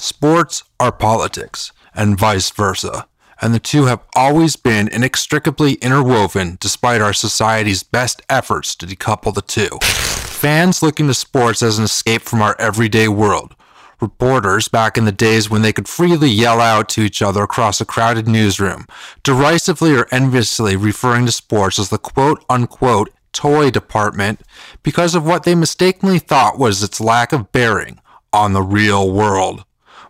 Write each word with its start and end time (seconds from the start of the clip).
Sports 0.00 0.64
are 0.80 0.90
politics, 0.92 1.72
and 1.94 2.18
vice 2.18 2.50
versa, 2.50 3.06
and 3.40 3.54
the 3.54 3.60
two 3.60 3.84
have 3.84 4.00
always 4.16 4.56
been 4.56 4.88
inextricably 4.88 5.74
interwoven 5.74 6.58
despite 6.60 7.00
our 7.00 7.12
society's 7.12 7.82
best 7.82 8.20
efforts 8.28 8.74
to 8.74 8.86
decouple 8.86 9.32
the 9.32 9.40
two. 9.40 9.78
Fans 9.82 10.82
looking 10.82 11.06
to 11.06 11.14
sports 11.14 11.62
as 11.62 11.78
an 11.78 11.84
escape 11.84 12.22
from 12.22 12.42
our 12.42 12.56
everyday 12.58 13.06
world. 13.06 13.54
Reporters 14.00 14.68
back 14.68 14.98
in 14.98 15.04
the 15.04 15.12
days 15.12 15.48
when 15.48 15.62
they 15.62 15.72
could 15.72 15.88
freely 15.88 16.28
yell 16.28 16.60
out 16.60 16.88
to 16.90 17.00
each 17.00 17.22
other 17.22 17.44
across 17.44 17.80
a 17.80 17.86
crowded 17.86 18.26
newsroom, 18.26 18.86
derisively 19.22 19.94
or 19.94 20.06
enviously 20.10 20.74
referring 20.74 21.24
to 21.26 21.32
sports 21.32 21.78
as 21.78 21.88
the 21.88 21.98
quote 21.98 22.44
unquote 22.50 23.10
toy 23.32 23.70
department 23.70 24.42
because 24.82 25.14
of 25.14 25.24
what 25.24 25.44
they 25.44 25.54
mistakenly 25.54 26.18
thought 26.18 26.58
was 26.58 26.82
its 26.82 27.00
lack 27.00 27.32
of 27.32 27.52
bearing 27.52 28.00
on 28.32 28.52
the 28.52 28.62
real 28.62 29.10
world. 29.10 29.64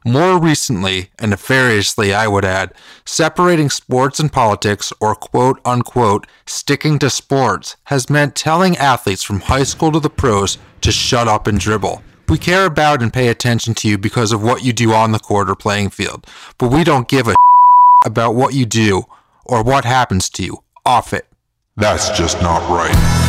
More 0.06 0.38
recently, 0.38 1.08
and 1.18 1.30
nefariously, 1.30 2.12
I 2.12 2.28
would 2.28 2.44
add, 2.44 2.74
separating 3.06 3.70
sports 3.70 4.20
and 4.20 4.30
politics, 4.30 4.92
or 5.00 5.14
quote 5.14 5.60
unquote, 5.64 6.26
sticking 6.44 6.98
to 6.98 7.08
sports, 7.08 7.76
has 7.84 8.10
meant 8.10 8.36
telling 8.36 8.76
athletes 8.76 9.22
from 9.22 9.40
high 9.40 9.62
school 9.62 9.92
to 9.92 10.00
the 10.00 10.10
pros 10.10 10.58
to 10.82 10.92
shut 10.92 11.26
up 11.26 11.46
and 11.46 11.58
dribble. 11.58 12.02
We 12.28 12.36
care 12.36 12.66
about 12.66 13.00
and 13.00 13.14
pay 13.14 13.28
attention 13.28 13.72
to 13.76 13.88
you 13.88 13.96
because 13.96 14.30
of 14.30 14.42
what 14.42 14.62
you 14.62 14.74
do 14.74 14.92
on 14.92 15.12
the 15.12 15.18
court 15.18 15.48
or 15.48 15.54
playing 15.54 15.88
field, 15.88 16.26
but 16.58 16.70
we 16.70 16.84
don't 16.84 17.08
give 17.08 17.26
a 17.26 17.34
about 18.04 18.34
what 18.34 18.52
you 18.52 18.66
do 18.66 19.04
or 19.46 19.62
what 19.62 19.86
happens 19.86 20.28
to 20.30 20.44
you 20.44 20.58
off 20.84 21.14
it. 21.14 21.26
That's 21.76 22.10
just 22.10 22.42
not 22.42 22.60
right. 22.68 23.23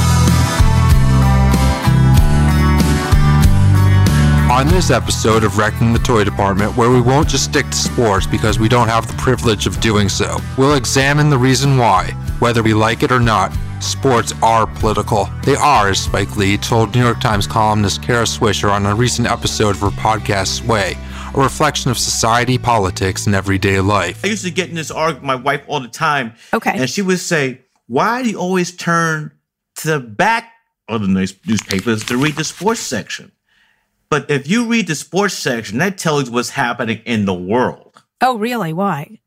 On 4.55 4.65
this 4.67 4.89
episode 4.89 5.43
of 5.43 5.57
Wrecking 5.57 5.91
the 5.91 5.99
Toy 5.99 6.23
Department, 6.23 6.77
where 6.77 6.89
we 6.89 7.01
won't 7.01 7.27
just 7.27 7.43
stick 7.43 7.65
to 7.65 7.75
sports 7.75 8.25
because 8.25 8.57
we 8.57 8.69
don't 8.69 8.87
have 8.87 9.05
the 9.05 9.13
privilege 9.21 9.67
of 9.67 9.81
doing 9.81 10.07
so, 10.07 10.37
we'll 10.57 10.75
examine 10.75 11.29
the 11.29 11.37
reason 11.37 11.77
why, 11.77 12.11
whether 12.39 12.63
we 12.63 12.73
like 12.73 13.03
it 13.03 13.11
or 13.11 13.19
not, 13.19 13.51
sports 13.81 14.33
are 14.41 14.65
political. 14.65 15.29
They 15.43 15.57
are, 15.57 15.89
as 15.89 15.99
Spike 15.99 16.37
Lee 16.37 16.55
told 16.55 16.95
New 16.95 17.03
York 17.03 17.19
Times 17.19 17.47
columnist 17.47 18.01
Kara 18.01 18.23
Swisher 18.23 18.71
on 18.71 18.85
a 18.85 18.95
recent 18.95 19.27
episode 19.27 19.71
of 19.71 19.81
her 19.81 19.89
podcast 19.89 20.63
Sway, 20.63 20.93
a 21.35 21.37
reflection 21.37 21.91
of 21.91 21.97
society, 21.97 22.57
politics, 22.57 23.25
and 23.25 23.35
everyday 23.35 23.81
life. 23.81 24.23
I 24.23 24.29
used 24.29 24.45
to 24.45 24.51
get 24.51 24.69
in 24.69 24.75
this 24.75 24.89
argument 24.89 25.23
with 25.23 25.27
my 25.27 25.35
wife 25.35 25.65
all 25.67 25.81
the 25.81 25.89
time. 25.89 26.33
Okay. 26.53 26.71
And 26.79 26.89
she 26.89 27.01
would 27.01 27.19
say, 27.19 27.59
Why 27.87 28.23
do 28.23 28.29
you 28.29 28.39
always 28.39 28.73
turn 28.73 29.33
to 29.79 29.87
the 29.89 29.99
back 29.99 30.53
of 30.87 31.01
the 31.01 31.09
news- 31.09 31.35
newspapers 31.45 32.05
to 32.05 32.15
read 32.15 32.37
the 32.37 32.45
sports 32.45 32.79
section? 32.79 33.33
But 34.15 34.31
if 34.31 34.47
you 34.47 34.65
read 34.67 34.87
the 34.87 34.95
sports 34.95 35.33
section, 35.33 35.77
that 35.79 35.97
tells 35.97 36.27
you 36.27 36.31
what's 36.31 36.51
happening 36.51 37.01
in 37.05 37.25
the 37.25 37.33
world. 37.33 38.01
Oh, 38.21 38.37
really? 38.37 38.71
Why? 38.71 39.19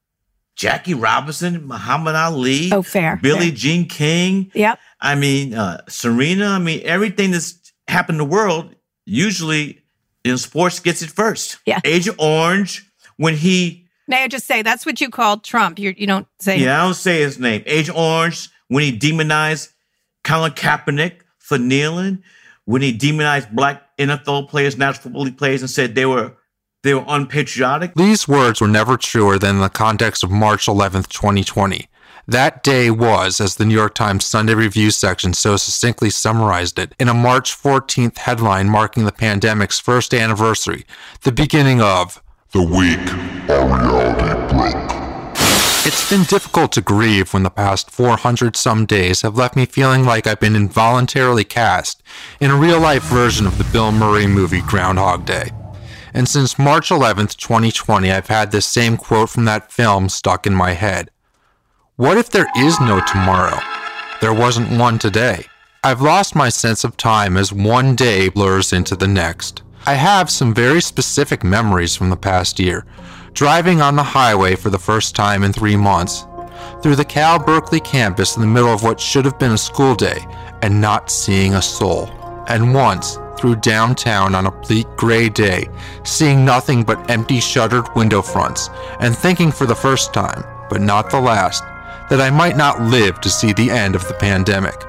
Jackie 0.56 0.94
Robinson, 0.94 1.66
Muhammad 1.66 2.14
Ali, 2.14 2.72
Oh, 2.72 2.80
fair, 2.80 3.18
Billie 3.22 3.48
fair. 3.48 3.56
Jean 3.56 3.86
King. 3.86 4.50
Yep. 4.54 4.78
I 4.98 5.14
mean, 5.14 5.52
uh, 5.52 5.82
Serena. 5.90 6.46
I 6.46 6.58
mean, 6.58 6.80
everything 6.86 7.32
that's 7.32 7.70
happened 7.86 8.18
in 8.18 8.26
the 8.26 8.32
world, 8.32 8.74
usually 9.04 9.82
in 10.24 10.38
sports 10.38 10.80
gets 10.80 11.02
it 11.02 11.10
first. 11.10 11.58
Yeah. 11.66 11.80
Agent 11.84 12.16
Orange, 12.18 12.90
when 13.18 13.36
he 13.36 13.84
May 14.06 14.24
I 14.24 14.28
just 14.28 14.46
say 14.46 14.62
that's 14.62 14.86
what 14.86 15.02
you 15.02 15.10
call 15.10 15.36
Trump? 15.36 15.78
You're, 15.78 15.92
you 15.92 16.06
don't 16.06 16.26
say. 16.40 16.56
Yeah, 16.60 16.80
I 16.80 16.86
don't 16.86 16.94
say 16.94 17.20
his 17.20 17.38
name. 17.38 17.62
Agent 17.66 17.98
Orange, 17.98 18.48
when 18.68 18.84
he 18.84 18.92
demonized 18.92 19.68
Colin 20.24 20.52
Kaepernick 20.52 21.16
for 21.38 21.58
kneeling, 21.58 22.22
when 22.68 22.82
he 22.82 22.92
demonized 22.92 23.50
black 23.50 23.96
NFL 23.96 24.50
players, 24.50 24.76
National 24.76 25.04
Football 25.04 25.22
League 25.22 25.38
players, 25.38 25.62
and 25.62 25.70
said 25.70 25.94
they 25.94 26.04
were 26.04 26.36
they 26.82 26.92
were 26.92 27.04
unpatriotic. 27.08 27.94
These 27.94 28.28
words 28.28 28.60
were 28.60 28.68
never 28.68 28.98
truer 28.98 29.38
than 29.38 29.56
in 29.56 29.62
the 29.62 29.70
context 29.70 30.22
of 30.22 30.30
March 30.30 30.66
11th, 30.66 31.08
2020. 31.08 31.88
That 32.26 32.62
day 32.62 32.90
was, 32.90 33.40
as 33.40 33.56
the 33.56 33.64
New 33.64 33.74
York 33.74 33.94
Times 33.94 34.26
Sunday 34.26 34.52
Review 34.52 34.90
section 34.90 35.32
so 35.32 35.56
succinctly 35.56 36.10
summarized 36.10 36.78
it, 36.78 36.94
in 37.00 37.08
a 37.08 37.14
March 37.14 37.56
14th 37.56 38.18
headline 38.18 38.68
marking 38.68 39.06
the 39.06 39.12
pandemic's 39.12 39.80
first 39.80 40.12
anniversary, 40.12 40.84
the 41.22 41.32
beginning 41.32 41.80
of 41.80 42.22
The 42.52 42.62
week 42.62 43.48
our 43.48 43.66
reality 43.66 44.28
broke. 44.28 44.47
It's 45.88 46.10
been 46.10 46.24
difficult 46.24 46.72
to 46.72 46.82
grieve 46.82 47.32
when 47.32 47.44
the 47.44 47.50
past 47.50 47.90
400 47.90 48.56
some 48.56 48.84
days 48.84 49.22
have 49.22 49.38
left 49.38 49.56
me 49.56 49.64
feeling 49.64 50.04
like 50.04 50.26
I've 50.26 50.38
been 50.38 50.54
involuntarily 50.54 51.44
cast 51.44 52.02
in 52.40 52.50
a 52.50 52.56
real 52.56 52.78
life 52.78 53.04
version 53.04 53.46
of 53.46 53.56
the 53.56 53.64
Bill 53.72 53.90
Murray 53.90 54.26
movie 54.26 54.60
Groundhog 54.60 55.24
Day. 55.24 55.50
And 56.12 56.28
since 56.28 56.58
March 56.58 56.90
11th, 56.90 57.38
2020, 57.38 58.12
I've 58.12 58.26
had 58.26 58.50
this 58.50 58.66
same 58.66 58.98
quote 58.98 59.30
from 59.30 59.46
that 59.46 59.72
film 59.72 60.10
stuck 60.10 60.46
in 60.46 60.52
my 60.52 60.72
head. 60.72 61.10
What 61.96 62.18
if 62.18 62.28
there 62.28 62.50
is 62.54 62.78
no 62.80 63.00
tomorrow? 63.00 63.58
There 64.20 64.34
wasn't 64.34 64.78
one 64.78 64.98
today. 64.98 65.46
I've 65.82 66.02
lost 66.02 66.36
my 66.36 66.50
sense 66.50 66.84
of 66.84 66.98
time 66.98 67.38
as 67.38 67.50
one 67.50 67.96
day 67.96 68.28
blurs 68.28 68.74
into 68.74 68.94
the 68.94 69.08
next. 69.08 69.62
I 69.86 69.94
have 69.94 70.28
some 70.28 70.52
very 70.52 70.82
specific 70.82 71.42
memories 71.42 71.96
from 71.96 72.10
the 72.10 72.16
past 72.18 72.60
year. 72.60 72.84
Driving 73.38 73.80
on 73.80 73.94
the 73.94 74.02
highway 74.02 74.56
for 74.56 74.68
the 74.68 74.80
first 74.80 75.14
time 75.14 75.44
in 75.44 75.52
three 75.52 75.76
months, 75.76 76.26
through 76.82 76.96
the 76.96 77.04
Cal 77.04 77.38
Berkeley 77.38 77.78
campus 77.78 78.34
in 78.34 78.40
the 78.40 78.48
middle 78.48 78.74
of 78.74 78.82
what 78.82 78.98
should 78.98 79.24
have 79.24 79.38
been 79.38 79.52
a 79.52 79.56
school 79.56 79.94
day, 79.94 80.26
and 80.60 80.80
not 80.80 81.08
seeing 81.08 81.54
a 81.54 81.62
soul. 81.62 82.08
And 82.48 82.74
once, 82.74 83.16
through 83.38 83.60
downtown 83.60 84.34
on 84.34 84.46
a 84.46 84.50
bleak 84.50 84.88
gray 84.96 85.28
day, 85.28 85.68
seeing 86.02 86.44
nothing 86.44 86.82
but 86.82 87.08
empty 87.08 87.38
shuttered 87.38 87.86
window 87.94 88.22
fronts, 88.22 88.70
and 88.98 89.16
thinking 89.16 89.52
for 89.52 89.66
the 89.66 89.72
first 89.72 90.12
time, 90.12 90.42
but 90.68 90.80
not 90.80 91.08
the 91.08 91.20
last, 91.20 91.62
that 92.10 92.20
I 92.20 92.30
might 92.30 92.56
not 92.56 92.82
live 92.82 93.20
to 93.20 93.30
see 93.30 93.52
the 93.52 93.70
end 93.70 93.94
of 93.94 94.08
the 94.08 94.14
pandemic. 94.14 94.84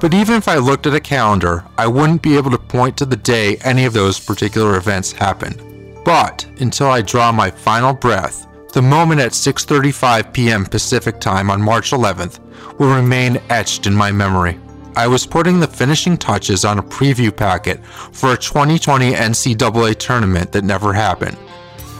But 0.00 0.14
even 0.14 0.36
if 0.36 0.48
I 0.48 0.56
looked 0.56 0.86
at 0.86 0.94
a 0.94 1.00
calendar, 1.00 1.66
I 1.76 1.86
wouldn't 1.86 2.22
be 2.22 2.38
able 2.38 2.52
to 2.52 2.56
point 2.56 2.96
to 2.96 3.04
the 3.04 3.16
day 3.16 3.58
any 3.58 3.84
of 3.84 3.92
those 3.92 4.18
particular 4.18 4.78
events 4.78 5.12
happened. 5.12 5.69
But 6.04 6.46
until 6.60 6.88
I 6.88 7.02
draw 7.02 7.30
my 7.32 7.50
final 7.50 7.92
breath, 7.92 8.46
the 8.72 8.82
moment 8.82 9.20
at 9.20 9.32
6:35 9.32 10.32
p.m. 10.32 10.64
Pacific 10.64 11.20
Time 11.20 11.50
on 11.50 11.60
March 11.60 11.90
11th 11.90 12.38
will 12.78 12.94
remain 12.94 13.40
etched 13.50 13.86
in 13.86 13.94
my 13.94 14.12
memory. 14.12 14.58
I 14.96 15.06
was 15.06 15.26
putting 15.26 15.60
the 15.60 15.68
finishing 15.68 16.16
touches 16.16 16.64
on 16.64 16.78
a 16.78 16.82
preview 16.82 17.34
packet 17.34 17.84
for 18.12 18.32
a 18.32 18.36
2020 18.36 19.12
NCAA 19.12 19.96
tournament 19.96 20.52
that 20.52 20.64
never 20.64 20.92
happened. 20.92 21.36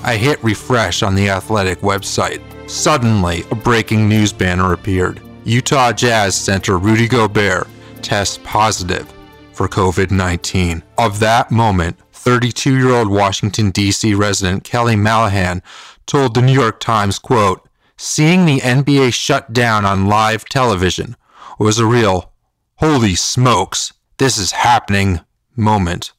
I 0.03 0.17
hit 0.17 0.43
refresh 0.43 1.03
on 1.03 1.15
the 1.15 1.29
athletic 1.29 1.81
website. 1.81 2.41
Suddenly, 2.71 3.45
a 3.51 3.55
breaking 3.55 4.09
news 4.09 4.33
banner 4.33 4.73
appeared. 4.73 5.21
Utah 5.45 5.93
Jazz 5.93 6.35
center 6.35 6.79
Rudy 6.79 7.09
Gobert 7.09 7.67
tests 8.03 8.39
positive 8.45 9.13
for 9.53 9.69
COVID 9.69 10.11
19. 10.11 10.83
Of 10.99 11.21
that 11.21 11.51
moment, 11.51 11.97
32 12.21 12.77
year 12.77 12.91
old 12.91 13.09
Washington, 13.09 13.71
D.C. 13.71 14.13
resident 14.13 14.63
Kelly 14.63 14.95
Malahan 14.95 15.63
told 16.05 16.35
the 16.35 16.43
New 16.43 16.53
York 16.53 16.79
Times, 16.79 17.19
quote, 17.19 17.67
Seeing 17.97 18.45
the 18.45 18.61
NBA 18.61 19.15
shut 19.15 19.55
down 19.55 19.87
on 19.87 20.07
live 20.07 20.45
television 20.45 21.17
was 21.59 21.79
a 21.79 21.87
real, 21.87 22.31
holy 22.77 23.15
smokes, 23.15 23.95
this 24.19 24.37
is 24.37 24.53
happening 24.53 25.21
moment, 25.57 26.13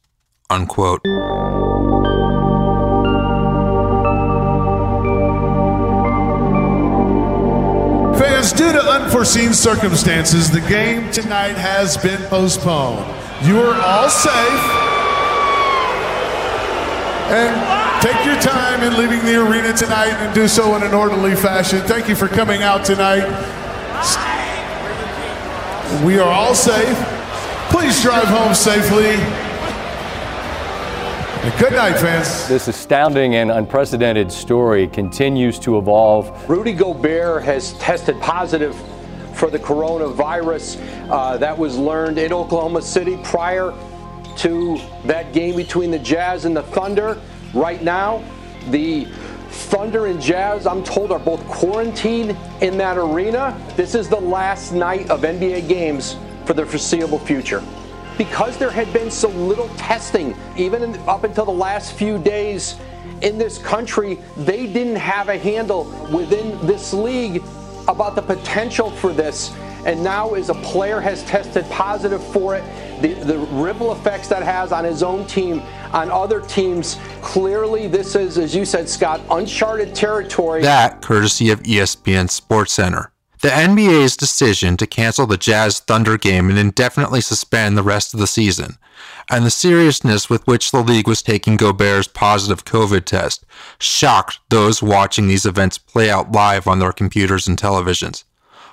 unquote. 0.50 1.02
Fans, 8.18 8.52
due 8.52 8.72
to 8.72 8.82
unforeseen 8.82 9.54
circumstances, 9.54 10.50
the 10.50 10.60
game 10.62 11.12
tonight 11.12 11.56
has 11.56 11.96
been 11.96 12.20
postponed. 12.22 13.06
You 13.46 13.60
are 13.60 13.80
all 13.80 14.10
safe. 14.10 14.91
And 17.32 18.02
take 18.02 18.26
your 18.26 18.38
time 18.42 18.82
in 18.82 18.98
leaving 18.98 19.24
the 19.24 19.40
arena 19.40 19.74
tonight 19.74 20.12
and 20.12 20.34
do 20.34 20.46
so 20.46 20.76
in 20.76 20.82
an 20.82 20.92
orderly 20.92 21.34
fashion. 21.34 21.80
Thank 21.80 22.06
you 22.06 22.14
for 22.14 22.28
coming 22.28 22.62
out 22.62 22.84
tonight. 22.84 23.26
We 26.04 26.18
are 26.18 26.28
all 26.28 26.54
safe. 26.54 26.96
Please 27.70 28.02
drive 28.02 28.24
home 28.24 28.54
safely. 28.54 29.16
And 31.42 31.58
good 31.58 31.72
night, 31.72 31.98
fans. 31.98 32.46
This 32.48 32.68
astounding 32.68 33.36
and 33.36 33.50
unprecedented 33.50 34.30
story 34.30 34.86
continues 34.86 35.58
to 35.60 35.78
evolve. 35.78 36.50
Rudy 36.50 36.74
Gobert 36.74 37.44
has 37.44 37.72
tested 37.78 38.20
positive 38.20 38.76
for 39.32 39.48
the 39.48 39.58
coronavirus. 39.58 40.78
Uh, 41.08 41.38
that 41.38 41.56
was 41.56 41.78
learned 41.78 42.18
in 42.18 42.32
Oklahoma 42.32 42.82
City 42.82 43.18
prior 43.24 43.72
to 44.38 44.78
that 45.04 45.32
game 45.32 45.56
between 45.56 45.90
the 45.90 45.98
Jazz 45.98 46.44
and 46.44 46.56
the 46.56 46.62
Thunder. 46.62 47.20
Right 47.54 47.82
now, 47.82 48.24
the 48.70 49.06
Thunder 49.50 50.06
and 50.06 50.20
Jazz, 50.20 50.66
I'm 50.66 50.82
told, 50.82 51.12
are 51.12 51.18
both 51.18 51.46
quarantined 51.46 52.36
in 52.60 52.78
that 52.78 52.96
arena. 52.96 53.58
This 53.76 53.94
is 53.94 54.08
the 54.08 54.20
last 54.20 54.72
night 54.72 55.10
of 55.10 55.22
NBA 55.22 55.68
games 55.68 56.16
for 56.46 56.54
the 56.54 56.64
foreseeable 56.64 57.18
future. 57.18 57.62
Because 58.18 58.56
there 58.58 58.70
had 58.70 58.92
been 58.92 59.10
so 59.10 59.28
little 59.28 59.68
testing, 59.76 60.36
even 60.56 60.82
in, 60.82 60.96
up 61.08 61.24
until 61.24 61.44
the 61.44 61.50
last 61.50 61.94
few 61.94 62.18
days 62.18 62.76
in 63.22 63.38
this 63.38 63.58
country, 63.58 64.18
they 64.36 64.66
didn't 64.66 64.96
have 64.96 65.28
a 65.28 65.38
handle 65.38 65.84
within 66.12 66.66
this 66.66 66.92
league 66.92 67.42
about 67.88 68.14
the 68.14 68.22
potential 68.22 68.90
for 68.90 69.12
this. 69.12 69.52
And 69.84 70.02
now, 70.02 70.34
as 70.34 70.48
a 70.48 70.54
player 70.54 71.00
has 71.00 71.24
tested 71.24 71.68
positive 71.70 72.22
for 72.32 72.54
it, 72.54 72.62
the, 73.00 73.14
the 73.14 73.38
ripple 73.38 73.92
effects 73.92 74.28
that 74.28 74.42
has 74.42 74.72
on 74.72 74.84
his 74.84 75.02
own 75.02 75.26
team, 75.26 75.60
on 75.92 76.10
other 76.10 76.40
teams, 76.40 76.98
clearly 77.20 77.86
this 77.86 78.14
is, 78.14 78.38
as 78.38 78.54
you 78.54 78.64
said, 78.64 78.88
Scott, 78.88 79.20
uncharted 79.30 79.94
territory. 79.94 80.62
That 80.62 81.02
courtesy 81.02 81.50
of 81.50 81.62
ESPN 81.62 82.28
SportsCenter. 82.28 83.08
The 83.42 83.48
NBA's 83.48 84.16
decision 84.16 84.76
to 84.76 84.86
cancel 84.86 85.26
the 85.26 85.36
Jazz 85.36 85.80
Thunder 85.80 86.16
game 86.16 86.48
and 86.48 86.56
indefinitely 86.56 87.20
suspend 87.20 87.76
the 87.76 87.82
rest 87.82 88.14
of 88.14 88.20
the 88.20 88.28
season, 88.28 88.78
and 89.28 89.44
the 89.44 89.50
seriousness 89.50 90.30
with 90.30 90.46
which 90.46 90.70
the 90.70 90.80
league 90.80 91.08
was 91.08 91.22
taking 91.22 91.56
Gobert's 91.56 92.06
positive 92.06 92.64
COVID 92.64 93.04
test, 93.04 93.44
shocked 93.80 94.38
those 94.48 94.80
watching 94.80 95.26
these 95.26 95.44
events 95.44 95.76
play 95.76 96.08
out 96.08 96.30
live 96.30 96.68
on 96.68 96.78
their 96.78 96.92
computers 96.92 97.48
and 97.48 97.58
televisions. 97.58 98.22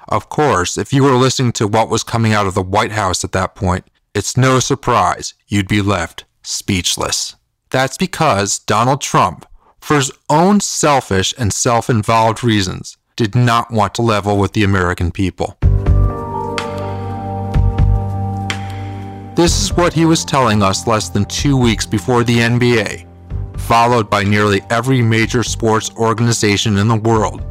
Of 0.08 0.30
course, 0.30 0.78
if 0.78 0.94
you 0.94 1.04
were 1.04 1.16
listening 1.16 1.52
to 1.54 1.68
what 1.68 1.90
was 1.90 2.04
coming 2.04 2.34
out 2.34 2.46
of 2.46 2.54
the 2.54 2.62
White 2.62 2.92
House 2.92 3.24
at 3.24 3.32
that 3.32 3.56
point, 3.56 3.86
it's 4.16 4.36
no 4.36 4.60
surprise 4.60 5.34
you'd 5.48 5.68
be 5.68 5.82
left 5.82 6.26
speechless. 6.42 7.36
That's 7.70 7.98
because 7.98 8.60
Donald 8.60 9.02
Trump, 9.02 9.46
for 9.80 9.98
his 9.98 10.12
own 10.30 10.60
selfish 10.62 11.34
and 11.38 11.54
self 11.54 11.90
involved 11.90 12.44
reasons, 12.44 12.98
did 13.16 13.36
not 13.36 13.72
want 13.72 13.94
to 13.96 14.02
level 14.02 14.38
with 14.38 14.54
the 14.54 14.64
American 14.64 15.12
people. 15.12 15.58
This 19.36 19.62
is 19.62 19.74
what 19.74 19.94
he 19.94 20.06
was 20.06 20.26
telling 20.26 20.64
us 20.64 20.88
less 20.88 21.10
than 21.10 21.26
two 21.26 21.56
weeks 21.56 21.86
before 21.86 22.24
the 22.24 22.40
NBA, 22.40 23.06
followed 23.60 24.10
by 24.10 24.24
nearly 24.24 24.62
every 24.70 25.02
major 25.02 25.44
sports 25.44 25.92
organization 25.96 26.78
in 26.78 26.88
the 26.88 26.96
world, 26.96 27.46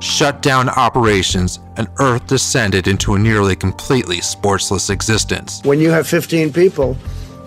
shut 0.00 0.42
down 0.42 0.68
operations 0.68 1.58
and 1.76 1.88
Earth 1.98 2.26
descended 2.26 2.86
into 2.88 3.14
a 3.14 3.18
nearly 3.18 3.56
completely 3.56 4.18
sportsless 4.18 4.90
existence. 4.90 5.60
When 5.64 5.80
you 5.80 5.90
have 5.90 6.06
15 6.06 6.52
people, 6.52 6.96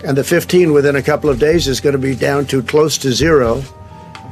and 0.04 0.16
the 0.16 0.24
15 0.24 0.72
within 0.72 0.96
a 0.96 1.02
couple 1.02 1.30
of 1.30 1.38
days 1.38 1.68
is 1.68 1.80
going 1.80 1.92
to 1.92 1.98
be 1.98 2.14
down 2.14 2.46
to 2.46 2.62
close 2.62 2.98
to 2.98 3.12
zero, 3.12 3.62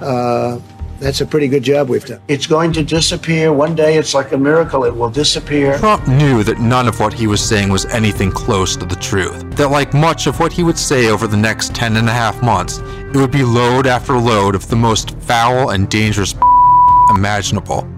uh, 0.01 0.59
that's 0.99 1.23
a 1.23 1.27
pretty 1.27 1.49
good 1.49 1.63
job 1.63 1.89
we've 1.89 2.05
done. 2.05 2.21
It's 2.29 2.47
going 2.47 2.73
to 2.75 2.83
disappear. 2.83 3.53
One 3.53 3.75
day 3.75 3.97
it's 3.97 4.13
like 4.13 4.33
a 4.33 4.39
miracle, 4.39 4.85
it 4.85 4.95
will 4.95 5.09
disappear. 5.09 5.79
Trump 5.79 6.07
knew 6.07 6.43
that 6.45 6.59
none 6.59 6.89
of 6.89 7.01
what 7.01 7.15
he 7.15 7.27
was 7.27 7.43
saying 7.43 7.71
was 7.71 7.87
anything 7.87 8.31
close 8.31 8.77
to 8.77 8.85
the 8.85 8.97
truth. 8.97 9.57
That, 9.57 9.71
like 9.71 9.95
much 9.95 10.27
of 10.27 10.39
what 10.41 10.53
he 10.53 10.63
would 10.63 10.79
say 10.79 11.09
over 11.09 11.27
the 11.27 11.37
next 11.39 11.75
10 11.75 11.97
and 11.97 12.09
a 12.09 12.13
half 12.13 12.43
months, 12.43 12.79
it 12.79 13.17
would 13.17 13.31
be 13.31 13.45
load 13.45 13.87
after 13.87 14.13
load 14.19 14.55
of 14.55 14.69
the 14.69 14.77
most 14.77 15.19
foul 15.21 15.71
and 15.71 15.89
dangerous 15.89 16.35
imaginable. 17.11 17.89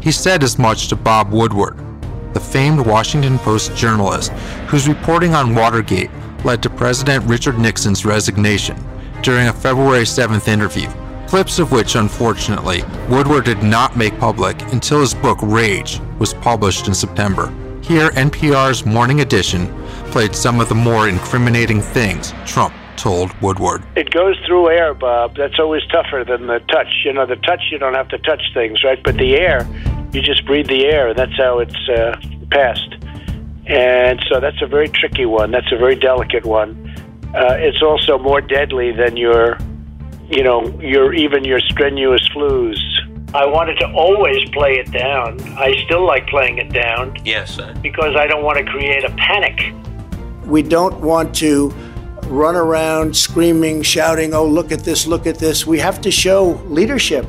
He 0.00 0.12
said 0.12 0.42
as 0.42 0.58
much 0.58 0.88
to 0.88 0.96
Bob 0.96 1.30
Woodward, 1.30 1.76
the 2.32 2.40
famed 2.40 2.86
Washington 2.86 3.38
Post 3.38 3.76
journalist 3.76 4.32
whose 4.68 4.88
reporting 4.88 5.34
on 5.34 5.54
Watergate 5.54 6.10
led 6.44 6.62
to 6.62 6.70
President 6.70 7.24
Richard 7.26 7.58
Nixon's 7.58 8.04
resignation 8.04 8.76
during 9.22 9.48
a 9.48 9.52
February 9.52 10.04
7th 10.04 10.48
interview 10.48 10.88
clips 11.30 11.60
of 11.60 11.70
which, 11.70 11.94
unfortunately, 11.94 12.82
Woodward 13.08 13.44
did 13.44 13.62
not 13.62 13.96
make 13.96 14.18
public 14.18 14.60
until 14.72 15.00
his 15.00 15.14
book 15.14 15.38
Rage 15.40 16.00
was 16.18 16.34
published 16.34 16.88
in 16.88 16.94
September. 16.94 17.54
Here, 17.82 18.10
NPR's 18.10 18.84
Morning 18.84 19.20
Edition 19.20 19.68
played 20.06 20.34
some 20.34 20.58
of 20.58 20.68
the 20.68 20.74
more 20.74 21.08
incriminating 21.08 21.82
things 21.82 22.34
Trump 22.46 22.74
told 23.00 23.32
Woodward. 23.40 23.82
It 23.96 24.10
goes 24.10 24.36
through 24.46 24.70
air, 24.70 24.94
Bob. 24.94 25.36
That's 25.36 25.58
always 25.58 25.82
tougher 25.86 26.24
than 26.24 26.46
the 26.46 26.60
touch. 26.68 27.02
You 27.04 27.12
know, 27.12 27.26
the 27.26 27.36
touch, 27.36 27.62
you 27.72 27.78
don't 27.78 27.94
have 27.94 28.08
to 28.08 28.18
touch 28.18 28.42
things, 28.54 28.84
right? 28.84 29.02
But 29.02 29.16
the 29.16 29.36
air, 29.36 29.66
you 30.12 30.20
just 30.20 30.44
breathe 30.46 30.68
the 30.68 30.86
air. 30.86 31.08
And 31.08 31.18
that's 31.18 31.36
how 31.36 31.58
it's 31.60 31.88
uh, 31.88 32.20
passed. 32.50 32.96
And 33.66 34.24
so 34.28 34.40
that's 34.40 34.60
a 34.62 34.66
very 34.66 34.88
tricky 34.88 35.26
one. 35.26 35.50
That's 35.50 35.70
a 35.72 35.76
very 35.76 35.96
delicate 35.96 36.44
one. 36.44 36.76
Uh, 37.34 37.54
it's 37.58 37.82
also 37.82 38.18
more 38.18 38.40
deadly 38.40 38.92
than 38.92 39.16
your 39.16 39.58
you 40.30 40.44
know, 40.44 40.64
your 40.80 41.12
even 41.12 41.44
your 41.44 41.58
strenuous 41.60 42.26
flus. 42.28 42.78
I 43.34 43.46
wanted 43.46 43.78
to 43.80 43.86
always 43.92 44.48
play 44.50 44.74
it 44.74 44.90
down. 44.92 45.40
I 45.58 45.74
still 45.84 46.06
like 46.06 46.26
playing 46.28 46.58
it 46.58 46.72
down. 46.72 47.16
Yes, 47.24 47.54
sir. 47.56 47.74
Because 47.82 48.16
I 48.16 48.26
don't 48.26 48.44
want 48.44 48.58
to 48.58 48.64
create 48.64 49.04
a 49.04 49.10
panic. 49.10 49.74
We 50.46 50.62
don't 50.62 51.00
want 51.00 51.34
to 51.36 51.72
run 52.30 52.56
around 52.56 53.16
screaming, 53.16 53.82
shouting, 53.82 54.32
oh, 54.32 54.46
look 54.46 54.72
at 54.72 54.80
this, 54.80 55.06
look 55.06 55.26
at 55.26 55.38
this. 55.38 55.66
We 55.66 55.78
have 55.80 56.00
to 56.02 56.10
show 56.10 56.60
leadership. 56.66 57.26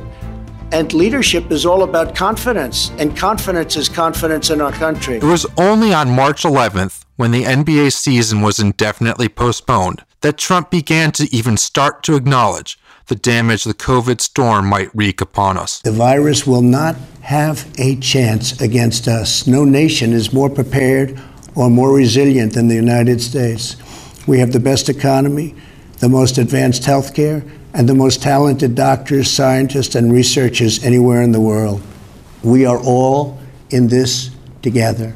And 0.70 0.92
leadership 0.94 1.50
is 1.50 1.66
all 1.66 1.82
about 1.82 2.14
confidence, 2.14 2.90
and 2.98 3.14
confidence 3.14 3.76
is 3.76 3.90
confidence 3.90 4.48
in 4.48 4.62
our 4.62 4.72
country. 4.72 5.16
It 5.16 5.24
was 5.24 5.44
only 5.58 5.92
on 5.92 6.10
March 6.10 6.44
11th, 6.44 7.04
when 7.16 7.30
the 7.30 7.44
NBA 7.44 7.92
season 7.92 8.40
was 8.40 8.58
indefinitely 8.58 9.28
postponed, 9.28 10.02
that 10.22 10.38
Trump 10.38 10.70
began 10.70 11.12
to 11.12 11.28
even 11.34 11.58
start 11.58 12.02
to 12.04 12.16
acknowledge 12.16 12.78
the 13.08 13.14
damage 13.16 13.64
the 13.64 13.74
COVID 13.74 14.20
storm 14.20 14.66
might 14.66 14.88
wreak 14.94 15.20
upon 15.20 15.58
us. 15.58 15.80
The 15.82 15.92
virus 15.92 16.46
will 16.46 16.62
not 16.62 16.96
have 17.20 17.70
a 17.76 17.96
chance 17.96 18.58
against 18.60 19.08
us. 19.08 19.46
No 19.46 19.64
nation 19.64 20.12
is 20.14 20.32
more 20.32 20.48
prepared 20.48 21.20
or 21.54 21.68
more 21.68 21.92
resilient 21.92 22.54
than 22.54 22.68
the 22.68 22.74
United 22.74 23.20
States. 23.20 23.76
We 24.26 24.38
have 24.38 24.52
the 24.52 24.60
best 24.60 24.88
economy, 24.88 25.54
the 25.98 26.08
most 26.08 26.38
advanced 26.38 26.84
health 26.84 27.14
care, 27.14 27.44
and 27.74 27.88
the 27.88 27.94
most 27.94 28.22
talented 28.22 28.74
doctors, 28.74 29.30
scientists, 29.30 29.94
and 29.94 30.12
researchers 30.12 30.84
anywhere 30.84 31.22
in 31.22 31.32
the 31.32 31.40
world. 31.40 31.82
We 32.42 32.66
are 32.66 32.78
all 32.78 33.40
in 33.70 33.88
this 33.88 34.30
together. 34.62 35.14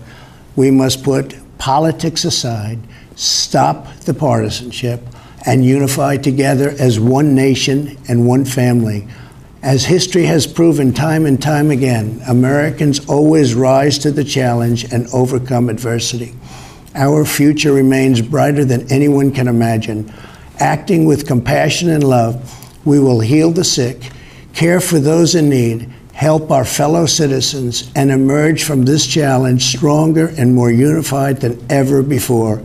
We 0.56 0.70
must 0.70 1.02
put 1.02 1.36
politics 1.58 2.24
aside, 2.24 2.78
stop 3.14 3.94
the 4.00 4.14
partisanship, 4.14 5.02
and 5.44 5.64
unify 5.64 6.16
together 6.16 6.74
as 6.78 6.98
one 6.98 7.34
nation 7.34 7.96
and 8.08 8.26
one 8.26 8.44
family. 8.44 9.06
As 9.62 9.84
history 9.84 10.24
has 10.24 10.46
proven 10.46 10.92
time 10.92 11.26
and 11.26 11.40
time 11.40 11.70
again, 11.70 12.22
Americans 12.26 13.06
always 13.08 13.54
rise 13.54 13.98
to 13.98 14.10
the 14.10 14.24
challenge 14.24 14.84
and 14.92 15.06
overcome 15.12 15.68
adversity. 15.68 16.34
Our 16.96 17.24
future 17.24 17.72
remains 17.72 18.22
brighter 18.22 18.64
than 18.64 18.90
anyone 18.90 19.30
can 19.30 19.48
imagine. 19.48 20.12
Acting 20.58 21.04
with 21.04 21.26
compassion 21.26 21.90
and 21.90 22.02
love, 22.02 22.36
we 22.86 22.98
will 22.98 23.20
heal 23.20 23.52
the 23.52 23.64
sick, 23.64 24.10
care 24.54 24.80
for 24.80 24.98
those 24.98 25.34
in 25.34 25.48
need, 25.50 25.90
help 26.14 26.50
our 26.50 26.64
fellow 26.64 27.06
citizens, 27.06 27.92
and 27.94 28.10
emerge 28.10 28.64
from 28.64 28.84
this 28.84 29.06
challenge 29.06 29.62
stronger 29.62 30.28
and 30.38 30.54
more 30.54 30.70
unified 30.70 31.40
than 31.40 31.64
ever 31.70 32.02
before. 32.02 32.62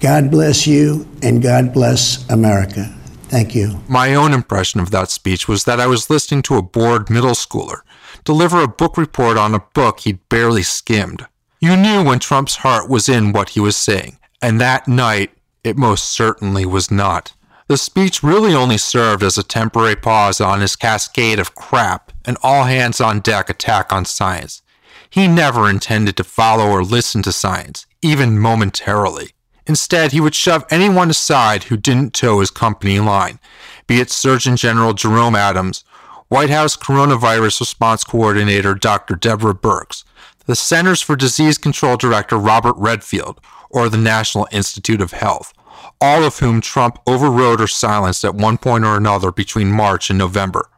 God 0.00 0.30
bless 0.30 0.66
you 0.66 1.08
and 1.22 1.42
God 1.42 1.72
bless 1.72 2.28
America. 2.28 2.94
Thank 3.28 3.54
you. 3.54 3.80
My 3.88 4.14
own 4.14 4.34
impression 4.34 4.80
of 4.80 4.90
that 4.90 5.08
speech 5.08 5.48
was 5.48 5.64
that 5.64 5.80
I 5.80 5.86
was 5.86 6.10
listening 6.10 6.42
to 6.42 6.56
a 6.56 6.62
bored 6.62 7.08
middle 7.08 7.30
schooler 7.30 7.80
deliver 8.24 8.62
a 8.62 8.68
book 8.68 8.96
report 8.96 9.36
on 9.36 9.54
a 9.54 9.60
book 9.74 10.00
he'd 10.00 10.28
barely 10.28 10.62
skimmed. 10.62 11.26
You 11.62 11.76
knew 11.76 12.02
when 12.02 12.18
Trump's 12.18 12.56
heart 12.56 12.88
was 12.88 13.08
in 13.08 13.30
what 13.30 13.50
he 13.50 13.60
was 13.60 13.76
saying, 13.76 14.18
and 14.42 14.60
that 14.60 14.88
night 14.88 15.30
it 15.62 15.76
most 15.78 16.10
certainly 16.10 16.66
was 16.66 16.90
not. 16.90 17.34
The 17.68 17.76
speech 17.76 18.20
really 18.20 18.52
only 18.52 18.78
served 18.78 19.22
as 19.22 19.38
a 19.38 19.44
temporary 19.44 19.94
pause 19.94 20.40
on 20.40 20.60
his 20.60 20.74
cascade 20.74 21.38
of 21.38 21.54
crap 21.54 22.10
and 22.24 22.36
all 22.42 22.64
hands 22.64 23.00
on 23.00 23.20
deck 23.20 23.48
attack 23.48 23.92
on 23.92 24.06
science. 24.06 24.60
He 25.08 25.28
never 25.28 25.70
intended 25.70 26.16
to 26.16 26.24
follow 26.24 26.68
or 26.68 26.82
listen 26.82 27.22
to 27.22 27.32
science, 27.32 27.86
even 28.02 28.40
momentarily. 28.40 29.30
Instead, 29.64 30.10
he 30.10 30.20
would 30.20 30.34
shove 30.34 30.66
anyone 30.68 31.10
aside 31.10 31.64
who 31.64 31.76
didn't 31.76 32.12
toe 32.12 32.40
his 32.40 32.50
company 32.50 32.98
line, 32.98 33.38
be 33.86 34.00
it 34.00 34.10
Surgeon 34.10 34.56
General 34.56 34.94
Jerome 34.94 35.36
Adams, 35.36 35.84
White 36.26 36.50
House 36.50 36.76
Coronavirus 36.76 37.60
Response 37.60 38.02
Coordinator 38.02 38.74
Dr. 38.74 39.14
Deborah 39.14 39.54
Birx, 39.54 40.02
the 40.46 40.56
Centers 40.56 41.00
for 41.00 41.16
Disease 41.16 41.58
Control 41.58 41.96
Director 41.96 42.36
Robert 42.36 42.74
Redfield, 42.76 43.40
or 43.70 43.88
the 43.88 43.98
National 43.98 44.48
Institute 44.52 45.00
of 45.00 45.12
Health, 45.12 45.52
all 46.00 46.24
of 46.24 46.38
whom 46.38 46.60
Trump 46.60 46.98
overrode 47.06 47.60
or 47.60 47.66
silenced 47.66 48.24
at 48.24 48.34
one 48.34 48.58
point 48.58 48.84
or 48.84 48.96
another 48.96 49.32
between 49.32 49.72
March 49.72 50.10
and 50.10 50.18
November. 50.18 50.68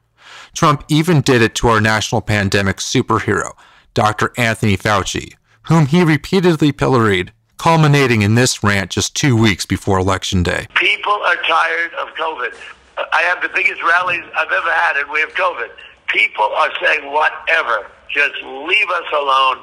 Trump 0.55 0.85
even 0.89 1.21
did 1.21 1.43
it 1.43 1.55
to 1.57 1.69
our 1.69 1.81
national 1.81 2.21
pandemic 2.21 2.77
superhero, 2.77 3.53
Dr. 3.93 4.33
Anthony 4.37 4.77
Fauci, 4.77 5.35
whom 5.63 5.87
he 5.87 6.05
repeatedly 6.05 6.71
pilloried 6.73 7.33
culminating 7.59 8.23
in 8.23 8.35
this 8.35 8.63
rant 8.63 8.91
just 8.91 9.17
two 9.17 9.37
weeks 9.37 9.65
before 9.65 9.99
Election 9.99 10.43
Day. 10.43 10.67
People 10.75 11.13
are 11.13 11.37
tired 11.37 11.95
of 11.95 12.09
COVID. 12.15 12.55
I 12.99 13.23
have 13.23 13.43
the 13.43 13.49
biggest 13.49 13.83
rallies 13.83 14.23
I've 14.37 14.53
ever 14.53 14.71
had, 14.71 14.97
and 14.99 15.11
we 15.11 15.21
have 15.21 15.31
COVID. 15.31 15.71
People 16.09 16.45
are 16.45 16.71
saying, 16.83 17.11
whatever, 17.11 17.91
just 18.15 18.43
leave 18.43 18.89
us 18.89 19.05
alone. 19.13 19.59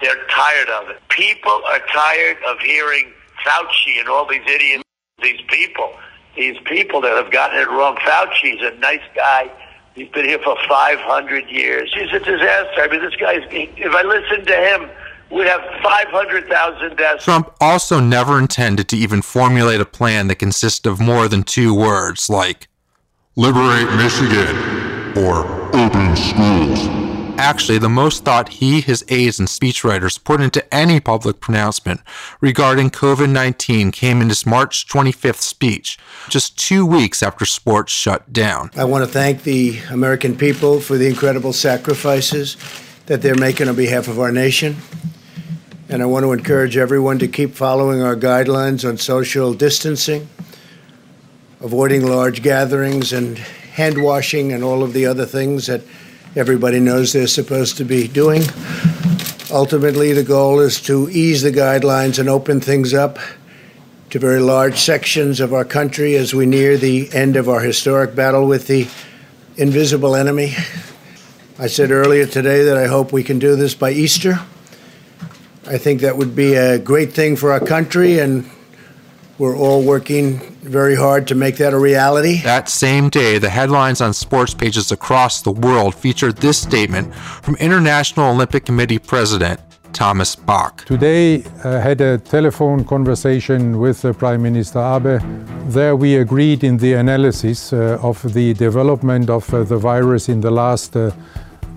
They're 0.00 0.26
tired 0.28 0.68
of 0.68 0.90
it. 0.90 1.00
People 1.08 1.62
are 1.66 1.78
tired 1.92 2.36
of 2.48 2.58
hearing 2.58 3.12
Fauci 3.46 4.00
and 4.00 4.08
all 4.08 4.26
these 4.26 4.42
idiots, 4.46 4.82
these 5.22 5.40
people, 5.48 5.94
these 6.36 6.58
people 6.64 7.00
that 7.02 7.16
have 7.16 7.32
gotten 7.32 7.60
it 7.60 7.68
wrong. 7.68 7.96
Fauci's 7.96 8.60
a 8.62 8.76
nice 8.78 9.02
guy. 9.14 9.50
He's 9.94 10.08
been 10.08 10.24
here 10.24 10.38
for 10.38 10.56
500 10.68 11.48
years. 11.48 11.92
He's 11.94 12.12
a 12.12 12.18
disaster. 12.18 12.80
I 12.80 12.88
mean, 12.90 13.02
this 13.02 13.14
guy's, 13.16 13.42
if 13.50 13.94
I 13.94 14.02
listen 14.02 14.44
to 14.46 14.56
him, 14.56 14.90
we'd 15.30 15.46
have 15.46 15.62
500,000 15.82 16.96
deaths. 16.96 17.24
Trump 17.24 17.54
also 17.60 18.00
never 18.00 18.38
intended 18.38 18.88
to 18.88 18.96
even 18.96 19.22
formulate 19.22 19.80
a 19.80 19.86
plan 19.86 20.28
that 20.28 20.36
consisted 20.36 20.88
of 20.90 20.98
more 20.98 21.28
than 21.28 21.42
two 21.42 21.74
words 21.74 22.28
like 22.28 22.68
liberate 23.36 23.94
Michigan 23.96 24.56
or 25.16 25.44
open 25.76 26.16
schools. 26.16 26.61
Actually, 27.42 27.78
the 27.78 27.88
most 27.88 28.24
thought 28.24 28.48
he, 28.48 28.80
his 28.80 29.04
aides, 29.08 29.40
and 29.40 29.48
speechwriters 29.48 30.22
put 30.22 30.40
into 30.40 30.62
any 30.72 31.00
public 31.00 31.40
pronouncement 31.40 32.00
regarding 32.40 32.88
COVID 32.88 33.28
19 33.28 33.90
came 33.90 34.22
in 34.22 34.28
his 34.28 34.46
March 34.46 34.86
25th 34.86 35.40
speech, 35.40 35.98
just 36.28 36.56
two 36.56 36.86
weeks 36.86 37.20
after 37.20 37.44
sports 37.44 37.92
shut 37.92 38.32
down. 38.32 38.70
I 38.76 38.84
want 38.84 39.02
to 39.04 39.10
thank 39.10 39.42
the 39.42 39.80
American 39.90 40.36
people 40.36 40.78
for 40.78 40.96
the 40.96 41.08
incredible 41.08 41.52
sacrifices 41.52 42.56
that 43.06 43.22
they're 43.22 43.34
making 43.34 43.66
on 43.66 43.74
behalf 43.74 44.06
of 44.06 44.20
our 44.20 44.30
nation. 44.30 44.76
And 45.88 46.00
I 46.00 46.06
want 46.06 46.22
to 46.22 46.30
encourage 46.30 46.76
everyone 46.76 47.18
to 47.18 47.26
keep 47.26 47.56
following 47.56 48.02
our 48.02 48.14
guidelines 48.14 48.88
on 48.88 48.98
social 48.98 49.52
distancing, 49.52 50.28
avoiding 51.60 52.06
large 52.06 52.40
gatherings, 52.40 53.12
and 53.12 53.36
hand 53.36 54.00
washing, 54.00 54.52
and 54.52 54.62
all 54.62 54.84
of 54.84 54.92
the 54.92 55.06
other 55.06 55.26
things 55.26 55.66
that 55.66 55.82
everybody 56.34 56.80
knows 56.80 57.12
they're 57.12 57.26
supposed 57.26 57.76
to 57.76 57.84
be 57.84 58.08
doing. 58.08 58.42
Ultimately, 59.50 60.12
the 60.12 60.22
goal 60.22 60.60
is 60.60 60.80
to 60.82 61.08
ease 61.10 61.42
the 61.42 61.52
guidelines 61.52 62.18
and 62.18 62.28
open 62.28 62.60
things 62.60 62.94
up 62.94 63.18
to 64.10 64.18
very 64.18 64.40
large 64.40 64.78
sections 64.78 65.40
of 65.40 65.52
our 65.52 65.64
country 65.64 66.16
as 66.16 66.34
we 66.34 66.46
near 66.46 66.76
the 66.76 67.10
end 67.12 67.36
of 67.36 67.48
our 67.48 67.60
historic 67.60 68.14
battle 68.14 68.46
with 68.46 68.66
the 68.66 68.86
invisible 69.56 70.16
enemy. 70.16 70.54
I 71.58 71.66
said 71.66 71.90
earlier 71.90 72.26
today 72.26 72.64
that 72.64 72.76
I 72.76 72.86
hope 72.86 73.12
we 73.12 73.22
can 73.22 73.38
do 73.38 73.56
this 73.56 73.74
by 73.74 73.90
Easter. 73.90 74.40
I 75.66 75.78
think 75.78 76.00
that 76.00 76.16
would 76.16 76.34
be 76.34 76.54
a 76.54 76.78
great 76.78 77.12
thing 77.12 77.36
for 77.36 77.52
our 77.52 77.60
country, 77.60 78.18
and 78.18 78.50
we're 79.42 79.56
all 79.56 79.82
working 79.82 80.38
very 80.62 80.94
hard 80.94 81.26
to 81.26 81.34
make 81.34 81.56
that 81.56 81.72
a 81.72 81.76
reality. 81.76 82.40
That 82.42 82.68
same 82.68 83.08
day, 83.08 83.38
the 83.38 83.50
headlines 83.50 84.00
on 84.00 84.14
sports 84.14 84.54
pages 84.54 84.92
across 84.92 85.42
the 85.42 85.50
world 85.50 85.96
featured 85.96 86.36
this 86.36 86.58
statement 86.62 87.12
from 87.42 87.56
International 87.56 88.30
Olympic 88.30 88.64
Committee 88.64 89.00
President 89.00 89.58
Thomas 89.92 90.36
Bach. 90.36 90.84
Today, 90.84 91.42
I 91.64 91.80
had 91.80 92.00
a 92.00 92.18
telephone 92.18 92.84
conversation 92.84 93.80
with 93.80 94.04
uh, 94.04 94.12
Prime 94.12 94.42
Minister 94.42 94.78
Abe. 94.78 95.20
There, 95.72 95.96
we 95.96 96.18
agreed 96.18 96.62
in 96.62 96.76
the 96.76 96.92
analysis 96.92 97.72
uh, 97.72 97.98
of 98.00 98.22
the 98.34 98.54
development 98.54 99.28
of 99.28 99.52
uh, 99.52 99.64
the 99.64 99.76
virus 99.76 100.28
in 100.28 100.40
the 100.40 100.52
last 100.52 100.96
uh, 100.96 101.10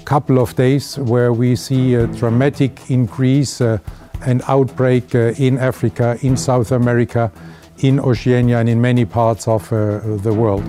couple 0.06 0.38
of 0.38 0.56
days, 0.56 1.00
where 1.00 1.34
we 1.34 1.56
see 1.56 1.96
a 1.96 2.06
dramatic 2.06 2.92
increase 2.92 3.60
and 4.22 4.42
outbreak 4.48 5.16
uh, 5.16 5.34
in 5.38 5.58
Africa, 5.58 6.18
in 6.22 6.38
South 6.38 6.72
America 6.72 7.32
in 7.80 8.00
Oceania 8.00 8.60
and 8.60 8.70
in 8.70 8.82
many 8.82 9.06
parts 9.06 9.48
of 9.48 9.72
uh, 9.72 10.00
the 10.18 10.34
world. 10.34 10.64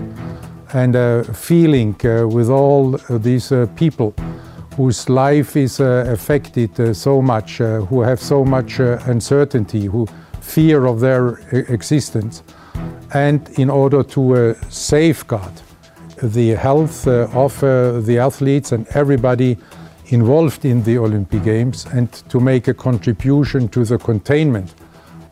And 0.73 0.95
uh, 0.95 1.23
feeling 1.23 1.95
uh, 2.03 2.27
with 2.27 2.49
all 2.49 2.97
these 3.09 3.51
uh, 3.51 3.67
people 3.75 4.13
whose 4.75 5.09
life 5.09 5.55
is 5.55 5.79
uh, 5.79 6.05
affected 6.07 6.95
so 6.95 7.21
much, 7.21 7.57
who 7.57 8.01
have 8.01 8.19
so 8.19 8.45
much 8.45 8.79
uncertainty, 8.79 9.85
who 9.85 10.07
fear 10.41 10.85
of 10.85 10.99
their 10.99 11.39
existence, 11.71 12.43
and 13.13 13.49
in 13.57 13.69
order 13.69 14.03
to 14.03 14.55
safeguard 14.69 15.53
the 16.21 16.49
health 16.51 17.07
of 17.07 17.59
the 18.05 18.19
athletes 18.19 18.71
and 18.71 18.87
everybody 18.89 19.57
involved 20.09 20.65
in 20.65 20.83
the 20.83 20.97
Olympic 20.97 21.43
Games 21.43 21.85
and 21.85 22.11
to 22.29 22.39
make 22.39 22.67
a 22.67 22.73
contribution 22.73 23.67
to 23.69 23.83
the 23.83 23.97
containment 23.97 24.73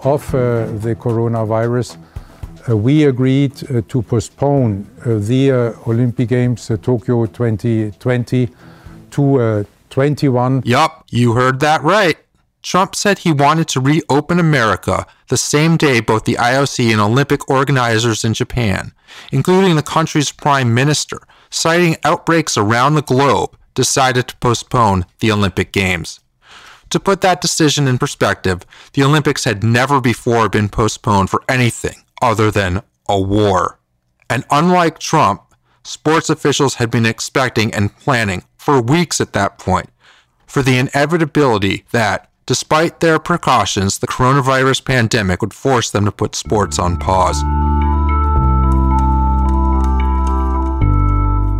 of 0.01 0.33
uh, 0.33 0.65
the 0.77 0.95
coronavirus, 0.95 1.97
uh, 2.69 2.75
we 2.75 3.05
agreed 3.05 3.53
uh, 3.69 3.81
to 3.87 4.01
postpone 4.01 4.87
the 5.05 5.51
Olympic 5.87 6.29
Games 6.29 6.71
Tokyo 6.81 7.25
2020 7.25 8.49
to 9.11 9.65
21. 9.89 10.61
Yup, 10.65 11.05
you 11.09 11.33
heard 11.33 11.59
that 11.61 11.81
right. 11.81 12.17
Trump 12.65 12.95
said 12.95 13.19
he 13.19 13.31
wanted 13.31 13.67
to 13.67 13.79
reopen 13.79 14.39
America 14.39 15.05
the 15.27 15.37
same 15.37 15.77
day 15.77 15.99
both 15.99 16.25
the 16.25 16.33
IOC 16.33 16.91
and 16.91 16.99
Olympic 16.99 17.47
organizers 17.47 18.25
in 18.25 18.33
Japan, 18.33 18.91
including 19.31 19.75
the 19.75 19.83
country's 19.83 20.31
prime 20.31 20.73
minister, 20.73 21.19
citing 21.51 21.95
outbreaks 22.03 22.57
around 22.57 22.95
the 22.95 23.03
globe, 23.03 23.55
decided 23.75 24.27
to 24.27 24.37
postpone 24.37 25.05
the 25.19 25.31
Olympic 25.31 25.71
Games. 25.71 26.19
To 26.89 26.99
put 26.99 27.21
that 27.21 27.41
decision 27.41 27.87
in 27.87 27.97
perspective, 27.97 28.65
the 28.93 29.03
Olympics 29.03 29.43
had 29.43 29.63
never 29.63 30.01
before 30.01 30.49
been 30.49 30.69
postponed 30.69 31.29
for 31.29 31.43
anything 31.47 32.03
other 32.21 32.49
than 32.49 32.81
a 33.07 33.19
war. 33.19 33.79
And 34.29 34.45
unlike 34.49 34.99
Trump, 34.99 35.43
sports 35.83 36.29
officials 36.29 36.75
had 36.75 36.89
been 36.89 37.05
expecting 37.05 37.73
and 37.73 37.95
planning 37.95 38.43
for 38.57 38.81
weeks 38.81 39.21
at 39.21 39.33
that 39.33 39.59
point 39.59 39.89
for 40.47 40.61
the 40.61 40.77
inevitability 40.77 41.85
that, 41.91 42.29
despite 42.45 42.99
their 42.99 43.19
precautions, 43.19 43.99
the 43.99 44.07
coronavirus 44.07 44.85
pandemic 44.85 45.41
would 45.41 45.53
force 45.53 45.91
them 45.91 46.05
to 46.05 46.11
put 46.11 46.35
sports 46.35 46.79
on 46.79 46.97
pause. 46.97 47.43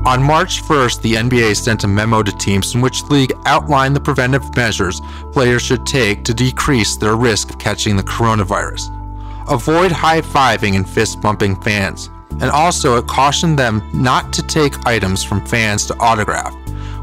On 0.06 0.22
March 0.22 0.62
1st, 0.62 1.02
the 1.02 1.14
NBA 1.16 1.56
sent 1.56 1.84
a 1.84 1.88
memo 1.88 2.22
to 2.22 2.32
teams 2.32 2.76
in 2.76 2.82
which 2.82 3.02
the 3.02 3.14
league 3.14 3.34
outlined 3.46 3.96
the 3.96 4.00
preventive 4.00 4.56
measures 4.56 5.02
players 5.32 5.64
should 5.64 5.84
take 5.88 6.24
to 6.26 6.34
decrease 6.34 6.96
their 6.96 7.16
risk 7.16 7.50
of 7.50 7.58
catching 7.58 7.98
the 7.98 8.04
coronavirus. 8.04 8.92
Avoid 9.50 9.92
high 9.92 10.22
fiving 10.22 10.76
and 10.76 10.88
fist 10.88 11.22
bumping 11.22 11.60
fans, 11.60 12.12
and 12.40 12.52
also 12.52 12.98
it 12.98 13.08
cautioned 13.08 13.58
them 13.58 13.82
not 13.96 14.32
to 14.34 14.44
take 14.44 14.86
items 14.86 15.24
from 15.24 15.44
fans 15.44 15.88
to 15.88 15.98
autograph, 16.00 16.54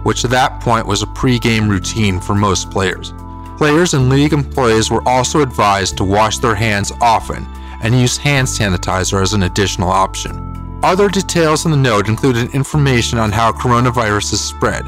which 0.05 0.25
at 0.25 0.31
that 0.31 0.61
point 0.61 0.87
was 0.87 1.03
a 1.03 1.09
pre 1.09 1.41
game 1.41 1.69
routine 1.69 2.21
for 2.21 2.37
most 2.37 2.71
players. 2.71 3.13
Players 3.57 3.95
and 3.95 4.11
league 4.11 4.33
employees 4.33 4.93
were 4.93 5.07
also 5.09 5.43
advised 5.43 5.97
to 5.97 6.05
wash 6.05 6.39
their 6.39 6.55
hands 6.55 6.93
often 7.01 7.49
and 7.83 7.99
use 7.99 8.17
hand 8.17 8.47
sanitizer 8.47 9.21
as 9.21 9.33
an 9.33 9.43
additional 9.43 9.89
option. 9.89 10.52
Other 10.83 11.09
details 11.09 11.65
in 11.65 11.71
the 11.71 11.77
note 11.77 12.09
included 12.09 12.57
information 12.57 13.17
on 13.17 13.31
how 13.31 13.53
coronavirus 13.53 14.33
is 14.33 14.41
spread, 14.41 14.85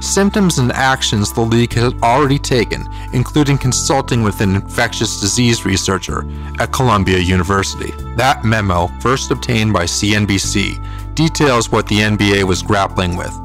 symptoms 0.00 0.58
and 0.58 0.72
actions 0.72 1.34
the 1.34 1.42
league 1.42 1.74
had 1.74 1.92
already 2.02 2.38
taken, 2.38 2.88
including 3.12 3.58
consulting 3.58 4.22
with 4.22 4.40
an 4.40 4.54
infectious 4.54 5.20
disease 5.20 5.66
researcher 5.66 6.24
at 6.60 6.72
Columbia 6.72 7.18
University. 7.18 7.90
That 8.16 8.42
memo, 8.42 8.88
first 9.00 9.30
obtained 9.30 9.74
by 9.74 9.84
CNBC, 9.84 11.14
details 11.14 11.70
what 11.70 11.86
the 11.88 11.98
NBA 11.98 12.44
was 12.44 12.62
grappling 12.62 13.14
with. 13.14 13.38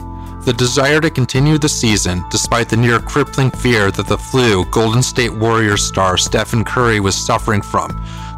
The 0.45 0.53
desire 0.53 1.01
to 1.01 1.09
continue 1.09 1.57
the 1.57 1.67
season, 1.67 2.23
despite 2.31 2.69
the 2.69 2.77
near 2.77 2.99
crippling 2.99 3.51
fear 3.51 3.91
that 3.91 4.07
the 4.07 4.17
flu 4.17 4.63
Golden 4.71 5.03
State 5.03 5.33
Warriors 5.33 5.83
star 5.83 6.15
Stephen 6.15 6.63
Curry 6.63 7.01
was 7.01 7.17
suffering 7.17 7.61
from, 7.61 7.89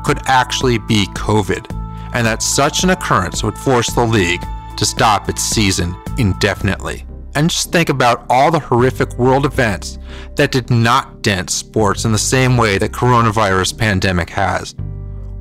could 0.03 0.19
actually 0.25 0.79
be 0.79 1.05
COVID 1.13 1.80
and 2.13 2.25
that 2.25 2.41
such 2.41 2.83
an 2.83 2.89
occurrence 2.91 3.43
would 3.43 3.57
force 3.57 3.91
the 3.93 4.05
league 4.05 4.43
to 4.77 4.85
stop 4.85 5.29
its 5.29 5.41
season 5.41 5.95
indefinitely. 6.17 7.05
And 7.35 7.49
just 7.49 7.71
think 7.71 7.89
about 7.89 8.25
all 8.29 8.51
the 8.51 8.59
horrific 8.59 9.17
world 9.17 9.45
events 9.45 9.97
that 10.35 10.51
did 10.51 10.69
not 10.69 11.21
dent 11.21 11.49
sports 11.49 12.03
in 12.03 12.11
the 12.11 12.17
same 12.17 12.57
way 12.57 12.77
that 12.77 12.91
coronavirus 12.91 13.77
pandemic 13.77 14.29
has. 14.31 14.75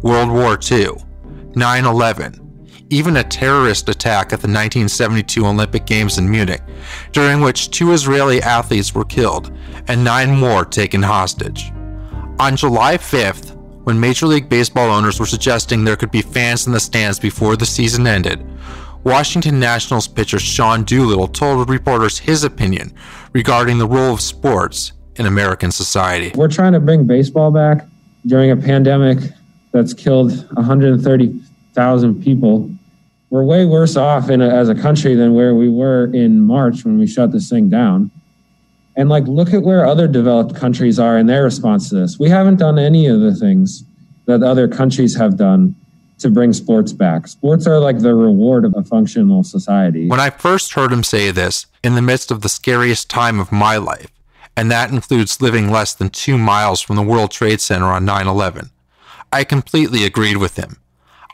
World 0.03 0.31
War 0.31 0.53
II, 0.71 0.91
9/11, 1.55 2.39
even 2.91 3.17
a 3.17 3.25
terrorist 3.25 3.89
attack 3.89 4.27
at 4.27 4.41
the 4.41 4.49
1972 4.49 5.45
Olympic 5.45 5.85
Games 5.85 6.19
in 6.19 6.31
Munich, 6.31 6.63
during 7.13 7.41
which 7.41 7.71
two 7.71 7.93
Israeli 7.93 8.41
athletes 8.43 8.95
were 8.95 9.05
killed 9.05 9.53
and 9.89 10.05
nine 10.05 10.31
more 10.31 10.65
taken 10.65 11.03
hostage. 11.03 11.73
On 12.39 12.57
July 12.57 12.97
5th, 12.97 13.57
when 13.91 13.99
Major 13.99 14.29
League 14.29 14.49
Baseball 14.49 14.89
owners 14.89 15.19
were 15.19 15.27
suggesting 15.27 15.83
there 15.83 15.97
could 15.97 16.13
be 16.13 16.23
fans 16.23 16.65
in 16.65 16.73
the 16.73 16.79
stands 16.79 17.19
before 17.19 17.57
the 17.57 17.67
season 17.67 18.07
ended, 18.07 18.41
Washington 19.03 19.59
Nationals 19.59 20.07
pitcher 20.07 20.39
Sean 20.39 20.85
Doolittle 20.85 21.27
told 21.27 21.69
reporters 21.69 22.17
his 22.17 22.45
opinion 22.45 22.93
regarding 23.33 23.79
the 23.79 23.89
role 23.89 24.15
of 24.15 24.21
sports 24.21 24.93
in 25.17 25.27
American 25.27 25.73
society. 25.73 26.31
We're 26.37 26.47
trying 26.47 26.73
to 26.75 26.79
bring 26.79 27.05
baseball 27.05 27.51
back 27.51 27.85
during 28.27 28.53
a 28.53 28.57
pandemic 28.57 29.19
that's 29.73 29.93
killed 29.93 30.31
130,000 30.53 32.23
people. 32.23 32.71
We're 33.31 33.43
way 33.43 33.67
worse 33.67 33.97
off 33.97 34.31
a, 34.31 34.35
as 34.35 34.69
a 34.69 34.75
country 34.77 35.17
than 35.17 35.35
where 35.35 35.57
we 35.57 35.69
were 35.69 36.15
in 36.15 36.43
March 36.43 36.85
when 36.85 36.97
we 36.97 37.09
shut 37.09 37.33
this 37.33 37.51
thing 37.51 37.69
down. 37.69 38.13
And 38.97 39.09
like, 39.09 39.27
look 39.27 39.55
at 39.55 39.63
where 39.63 39.87
other 39.87 40.09
developed 40.09 40.55
countries 40.55 40.99
are 40.99 41.17
in 41.17 41.27
their 41.27 41.45
response 41.45 41.89
to 41.91 41.95
this. 41.95 42.19
We 42.19 42.29
haven't 42.29 42.57
done 42.57 42.79
any 42.79 43.07
of 43.07 43.21
the 43.21 43.35
things 43.35 43.85
that 44.27 44.43
other 44.43 44.69
countries 44.69 45.17
have 45.17 45.37
done 45.37 45.75
to 46.19 46.31
bring 46.31 46.53
sports 46.53 46.93
back. 46.93 47.27
Sports 47.27 47.67
are 47.67 47.79
like 47.79 48.01
the 48.01 48.15
reward 48.15 48.65
of 48.65 48.75
a 48.77 48.83
functional 48.83 49.43
society. 49.43 50.09
When 50.09 50.21
I 50.21 50.31
first 50.31 50.75
heard 50.75 50.93
him 50.93 51.03
say 51.03 51.31
this, 51.31 51.67
in 51.83 51.95
the 51.95 52.03
midst 52.03 52.31
of 52.31 52.43
the 52.43 52.49
scariest 52.49 53.09
time 53.09 53.41
of 53.41 53.51
my 53.51 53.77
life, 53.77 54.11
and 54.57 54.71
that 54.71 54.91
includes 54.91 55.41
living 55.41 55.71
less 55.71 55.95
than 55.95 56.11
two 56.11 56.37
miles 56.37 56.83
from 56.83 56.97
the 56.97 57.03
World 57.03 57.31
Trade 57.31 57.61
Center 57.61 57.87
on 57.87 58.05
9 58.05 58.27
11, 58.27 58.71
I 59.33 59.45
completely 59.45 60.05
agreed 60.05 60.37
with 60.37 60.57
him. 60.57 60.77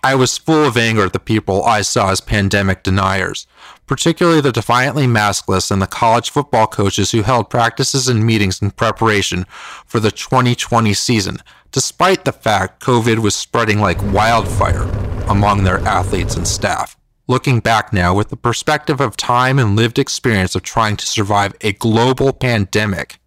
I 0.04 0.14
was 0.14 0.38
full 0.38 0.64
of 0.64 0.76
anger 0.76 1.04
at 1.04 1.12
the 1.12 1.18
people 1.18 1.64
I 1.64 1.82
saw 1.82 2.10
as 2.10 2.20
pandemic 2.20 2.84
deniers, 2.84 3.46
particularly 3.86 4.40
the 4.40 4.52
defiantly 4.52 5.06
maskless 5.06 5.70
and 5.70 5.80
the 5.80 5.86
college 5.86 6.30
football 6.30 6.66
coaches 6.66 7.12
who 7.12 7.22
held 7.22 7.50
practices 7.50 8.08
and 8.08 8.26
meetings 8.26 8.60
in 8.60 8.70
preparation 8.70 9.46
for 9.86 10.00
the 10.00 10.10
2020 10.10 10.92
season, 10.94 11.38
despite 11.72 12.24
the 12.24 12.32
fact 12.32 12.82
COVID 12.82 13.18
was 13.18 13.34
spreading 13.34 13.80
like 13.80 14.02
wildfire 14.12 14.82
among 15.28 15.64
their 15.64 15.78
athletes 15.80 16.36
and 16.36 16.46
staff. 16.46 16.96
Looking 17.28 17.60
back 17.60 17.92
now 17.92 18.14
with 18.14 18.28
the 18.28 18.36
perspective 18.36 19.00
of 19.00 19.16
time 19.16 19.58
and 19.58 19.74
lived 19.74 19.98
experience 19.98 20.54
of 20.54 20.62
trying 20.62 20.96
to 20.96 21.06
survive 21.06 21.54
a 21.60 21.72
global 21.72 22.32
pandemic, 22.32 23.18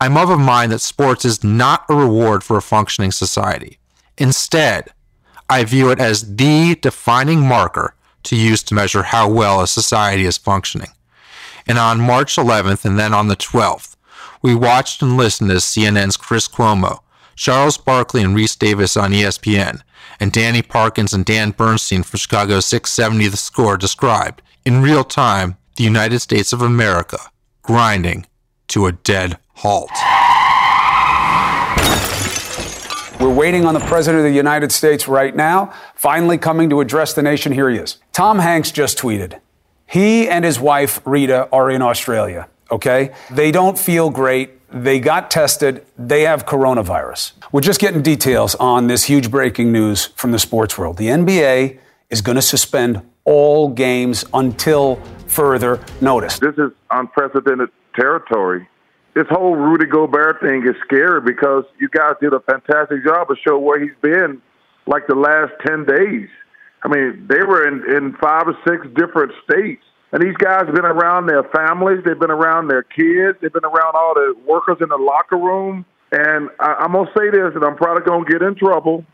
I'm 0.00 0.16
of 0.16 0.30
a 0.30 0.36
mind 0.36 0.72
that 0.72 0.80
sports 0.80 1.24
is 1.24 1.44
not 1.44 1.84
a 1.88 1.94
reward 1.94 2.42
for 2.42 2.56
a 2.56 2.62
functioning 2.62 3.12
society. 3.12 3.78
Instead, 4.16 4.92
I 5.48 5.64
view 5.64 5.90
it 5.90 5.98
as 5.98 6.36
the 6.36 6.76
defining 6.80 7.40
marker 7.40 7.94
to 8.24 8.36
use 8.36 8.62
to 8.64 8.74
measure 8.74 9.02
how 9.02 9.28
well 9.28 9.60
a 9.60 9.66
society 9.66 10.24
is 10.24 10.38
functioning. 10.38 10.90
And 11.66 11.78
on 11.78 12.00
March 12.00 12.36
11th 12.36 12.84
and 12.84 12.98
then 12.98 13.14
on 13.14 13.28
the 13.28 13.36
12th, 13.36 13.96
we 14.42 14.54
watched 14.54 15.02
and 15.02 15.16
listened 15.16 15.50
as 15.50 15.64
CNN's 15.64 16.16
Chris 16.16 16.48
Cuomo, 16.48 17.00
Charles 17.36 17.78
Barkley 17.78 18.22
and 18.22 18.36
Rece 18.36 18.58
Davis 18.58 18.96
on 18.96 19.12
ESPN, 19.12 19.82
and 20.18 20.32
Danny 20.32 20.62
Parkins 20.62 21.12
and 21.12 21.24
Dan 21.24 21.50
Bernstein 21.50 22.02
from 22.02 22.18
Chicago 22.18 22.60
670 22.60 23.28
The 23.28 23.36
Score 23.36 23.76
described, 23.76 24.42
in 24.64 24.82
real 24.82 25.04
time, 25.04 25.56
the 25.76 25.84
United 25.84 26.20
States 26.20 26.52
of 26.52 26.60
America 26.60 27.18
grinding 27.62 28.26
to 28.68 28.86
a 28.86 28.92
dead 28.92 29.38
halt. 29.54 29.90
We're 33.20 33.28
waiting 33.28 33.66
on 33.66 33.74
the 33.74 33.80
President 33.80 34.24
of 34.24 34.30
the 34.30 34.34
United 34.34 34.72
States 34.72 35.06
right 35.06 35.36
now, 35.36 35.74
finally 35.94 36.38
coming 36.38 36.70
to 36.70 36.80
address 36.80 37.12
the 37.12 37.20
nation. 37.20 37.52
Here 37.52 37.68
he 37.68 37.76
is. 37.76 37.98
Tom 38.14 38.38
Hanks 38.38 38.70
just 38.70 38.96
tweeted. 38.96 39.40
He 39.86 40.26
and 40.26 40.42
his 40.42 40.58
wife, 40.58 41.02
Rita, 41.04 41.46
are 41.52 41.70
in 41.70 41.82
Australia, 41.82 42.48
okay? 42.70 43.12
They 43.30 43.50
don't 43.50 43.78
feel 43.78 44.08
great. 44.08 44.66
They 44.70 45.00
got 45.00 45.30
tested. 45.30 45.84
They 45.98 46.22
have 46.22 46.46
coronavirus. 46.46 47.32
We're 47.52 47.60
just 47.60 47.78
getting 47.78 48.00
details 48.00 48.54
on 48.54 48.86
this 48.86 49.04
huge 49.04 49.30
breaking 49.30 49.70
news 49.70 50.06
from 50.16 50.32
the 50.32 50.38
sports 50.38 50.78
world. 50.78 50.96
The 50.96 51.08
NBA 51.08 51.78
is 52.08 52.22
going 52.22 52.36
to 52.36 52.42
suspend 52.42 53.02
all 53.26 53.68
games 53.68 54.24
until 54.32 54.96
further 55.26 55.78
notice. 56.00 56.38
This 56.38 56.56
is 56.56 56.70
unprecedented 56.90 57.68
territory 57.94 58.66
this 59.14 59.26
whole 59.28 59.56
Rudy 59.56 59.86
Gobert 59.86 60.40
thing 60.40 60.62
is 60.66 60.76
scary 60.84 61.20
because 61.20 61.64
you 61.78 61.88
guys 61.88 62.14
did 62.20 62.32
a 62.32 62.40
fantastic 62.40 63.04
job 63.04 63.30
of 63.30 63.38
showing 63.44 63.64
where 63.64 63.80
he's 63.80 63.96
been 64.02 64.40
like 64.86 65.06
the 65.08 65.14
last 65.14 65.52
10 65.66 65.84
days. 65.84 66.28
I 66.82 66.88
mean, 66.88 67.26
they 67.28 67.42
were 67.42 67.66
in, 67.66 67.84
in 67.94 68.16
five 68.16 68.44
or 68.46 68.56
six 68.66 68.86
different 68.94 69.32
states. 69.44 69.82
And 70.12 70.22
these 70.22 70.36
guys 70.36 70.66
have 70.66 70.74
been 70.74 70.84
around 70.84 71.26
their 71.26 71.44
families, 71.44 72.02
they've 72.04 72.18
been 72.18 72.32
around 72.32 72.66
their 72.68 72.82
kids, 72.82 73.38
they've 73.40 73.52
been 73.52 73.64
around 73.64 73.94
all 73.94 74.14
the 74.14 74.34
workers 74.44 74.78
in 74.80 74.88
the 74.88 74.96
locker 74.96 75.36
room. 75.36 75.84
And 76.10 76.50
I, 76.58 76.74
I'm 76.80 76.92
going 76.92 77.06
to 77.06 77.12
say 77.16 77.30
this, 77.30 77.52
and 77.54 77.64
I'm 77.64 77.76
probably 77.76 78.02
going 78.02 78.24
to 78.24 78.30
get 78.30 78.42
in 78.42 78.56
trouble. 78.56 79.04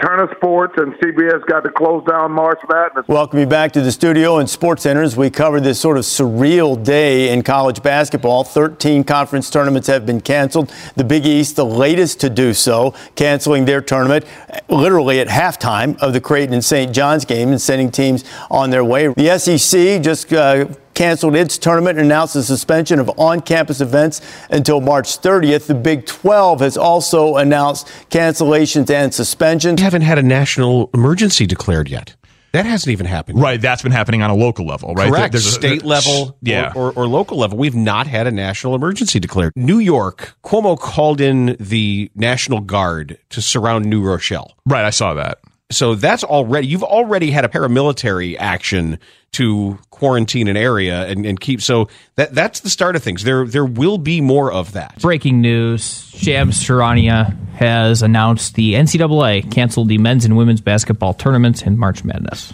Turner 0.00 0.28
Sports 0.36 0.74
and 0.76 0.94
CBS 0.94 1.44
got 1.46 1.60
to 1.64 1.70
close 1.70 2.04
down 2.08 2.32
March 2.32 2.60
Madness. 2.68 3.06
Welcome 3.08 3.40
you 3.40 3.46
back 3.46 3.72
to 3.72 3.80
the 3.80 3.92
studio 3.92 4.38
and 4.38 4.48
Sports 4.48 4.82
Centers. 4.82 5.16
We 5.16 5.30
covered 5.30 5.64
this 5.64 5.80
sort 5.80 5.96
of 5.96 6.04
surreal 6.04 6.82
day 6.82 7.32
in 7.32 7.42
college 7.42 7.82
basketball. 7.82 8.44
13 8.44 9.04
conference 9.04 9.50
tournaments 9.50 9.88
have 9.88 10.06
been 10.06 10.20
canceled. 10.20 10.72
The 10.96 11.04
Big 11.04 11.26
East, 11.26 11.56
the 11.56 11.66
latest 11.66 12.20
to 12.20 12.30
do 12.30 12.54
so, 12.54 12.94
canceling 13.16 13.64
their 13.64 13.80
tournament 13.80 14.24
literally 14.68 15.20
at 15.20 15.28
halftime 15.28 15.98
of 15.98 16.12
the 16.12 16.20
Creighton 16.20 16.54
and 16.54 16.64
St. 16.64 16.92
John's 16.92 17.24
game 17.24 17.50
and 17.50 17.60
sending 17.60 17.90
teams 17.90 18.24
on 18.50 18.70
their 18.70 18.84
way. 18.84 19.08
The 19.08 19.38
SEC 19.38 20.02
just 20.02 20.32
uh, 20.32 20.66
canceled 20.94 21.34
its 21.36 21.58
tournament 21.58 21.98
and 21.98 22.06
announced 22.06 22.34
the 22.34 22.42
suspension 22.42 22.98
of 22.98 23.10
on 23.18 23.40
campus 23.40 23.80
events 23.80 24.20
until 24.50 24.80
March 24.80 25.18
30th. 25.20 25.66
The 25.66 25.74
Big 25.74 26.06
12 26.06 26.60
has 26.60 26.76
also 26.76 27.36
announced 27.36 27.86
cancellations 28.10 28.90
and 28.90 29.12
suspensions. 29.12 29.80
We 29.80 29.84
haven't 29.84 30.02
had 30.02 30.18
a 30.18 30.22
national 30.22 30.90
emergency 30.94 31.46
declared 31.46 31.88
yet. 31.88 32.14
That 32.52 32.66
hasn't 32.66 32.92
even 32.92 33.06
happened. 33.06 33.40
Right. 33.40 33.58
That's 33.58 33.80
been 33.80 33.92
happening 33.92 34.20
on 34.20 34.28
a 34.28 34.34
local 34.34 34.66
level, 34.66 34.92
right? 34.94 35.10
Correct. 35.10 35.32
There's 35.32 35.46
a- 35.46 35.50
State 35.52 35.84
level 35.84 36.36
Yeah. 36.42 36.72
or, 36.76 36.88
or, 36.90 37.04
or 37.04 37.06
local 37.06 37.38
level. 37.38 37.56
We've 37.56 37.74
not 37.74 38.06
had 38.06 38.26
a 38.26 38.30
national 38.30 38.74
emergency 38.74 39.18
declared. 39.18 39.54
New 39.56 39.78
York, 39.78 40.34
Cuomo 40.44 40.78
called 40.78 41.22
in 41.22 41.56
the 41.58 42.10
National 42.14 42.60
Guard 42.60 43.16
to 43.30 43.40
surround 43.40 43.86
New 43.86 44.02
Rochelle. 44.02 44.52
Right. 44.66 44.84
I 44.84 44.90
saw 44.90 45.14
that. 45.14 45.38
So 45.72 45.94
that's 45.94 46.24
already, 46.24 46.66
you've 46.68 46.84
already 46.84 47.30
had 47.30 47.44
a 47.44 47.48
paramilitary 47.48 48.36
action 48.38 48.98
to 49.32 49.78
quarantine 49.90 50.48
an 50.48 50.56
area 50.56 51.06
and, 51.06 51.24
and 51.24 51.40
keep. 51.40 51.62
So 51.62 51.88
that 52.16 52.34
that's 52.34 52.60
the 52.60 52.70
start 52.70 52.96
of 52.96 53.02
things. 53.02 53.24
There 53.24 53.46
there 53.46 53.64
will 53.64 53.98
be 53.98 54.20
more 54.20 54.52
of 54.52 54.72
that. 54.72 55.00
Breaking 55.00 55.40
news: 55.40 56.10
Shams 56.14 56.62
Charania 56.62 57.36
has 57.54 58.02
announced 58.02 58.54
the 58.54 58.74
NCAA 58.74 59.50
canceled 59.50 59.88
the 59.88 59.98
men's 59.98 60.24
and 60.24 60.36
women's 60.36 60.60
basketball 60.60 61.14
tournaments 61.14 61.62
in 61.62 61.78
March 61.78 62.04
Madness. 62.04 62.52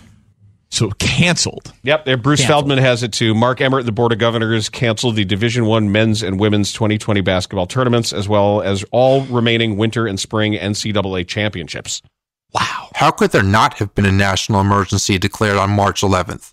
So 0.70 0.90
canceled. 0.98 1.72
Yep, 1.83 2.04
there. 2.04 2.16
Bruce 2.18 2.40
Canceled. 2.40 2.54
Feldman 2.54 2.78
has 2.78 3.02
it 3.02 3.12
too. 3.12 3.35
Mark 3.35 3.61
Emmert, 3.61 3.87
the 3.87 3.92
board 3.92 4.12
of 4.12 4.18
governors, 4.18 4.68
canceled 4.68 5.16
the 5.16 5.24
Division 5.24 5.64
One 5.64 5.90
men's 5.90 6.22
and 6.22 6.38
women's 6.38 6.72
2020 6.74 7.22
basketball 7.22 7.66
tournaments, 7.66 8.12
as 8.12 8.28
well 8.28 8.61
as 8.61 8.85
all 8.92 9.22
remaining 9.24 9.78
winter 9.78 10.07
and 10.07 10.20
spring 10.20 10.52
NCAA 10.52 11.26
championships. 11.26 12.02
How 12.54 13.11
could 13.12 13.30
there 13.30 13.42
not 13.42 13.74
have 13.74 13.94
been 13.94 14.06
a 14.06 14.12
national 14.12 14.61
emergency 14.61 15.18
declared 15.18 15.56
on 15.56 15.70
March 15.70 16.00
11th? 16.00 16.52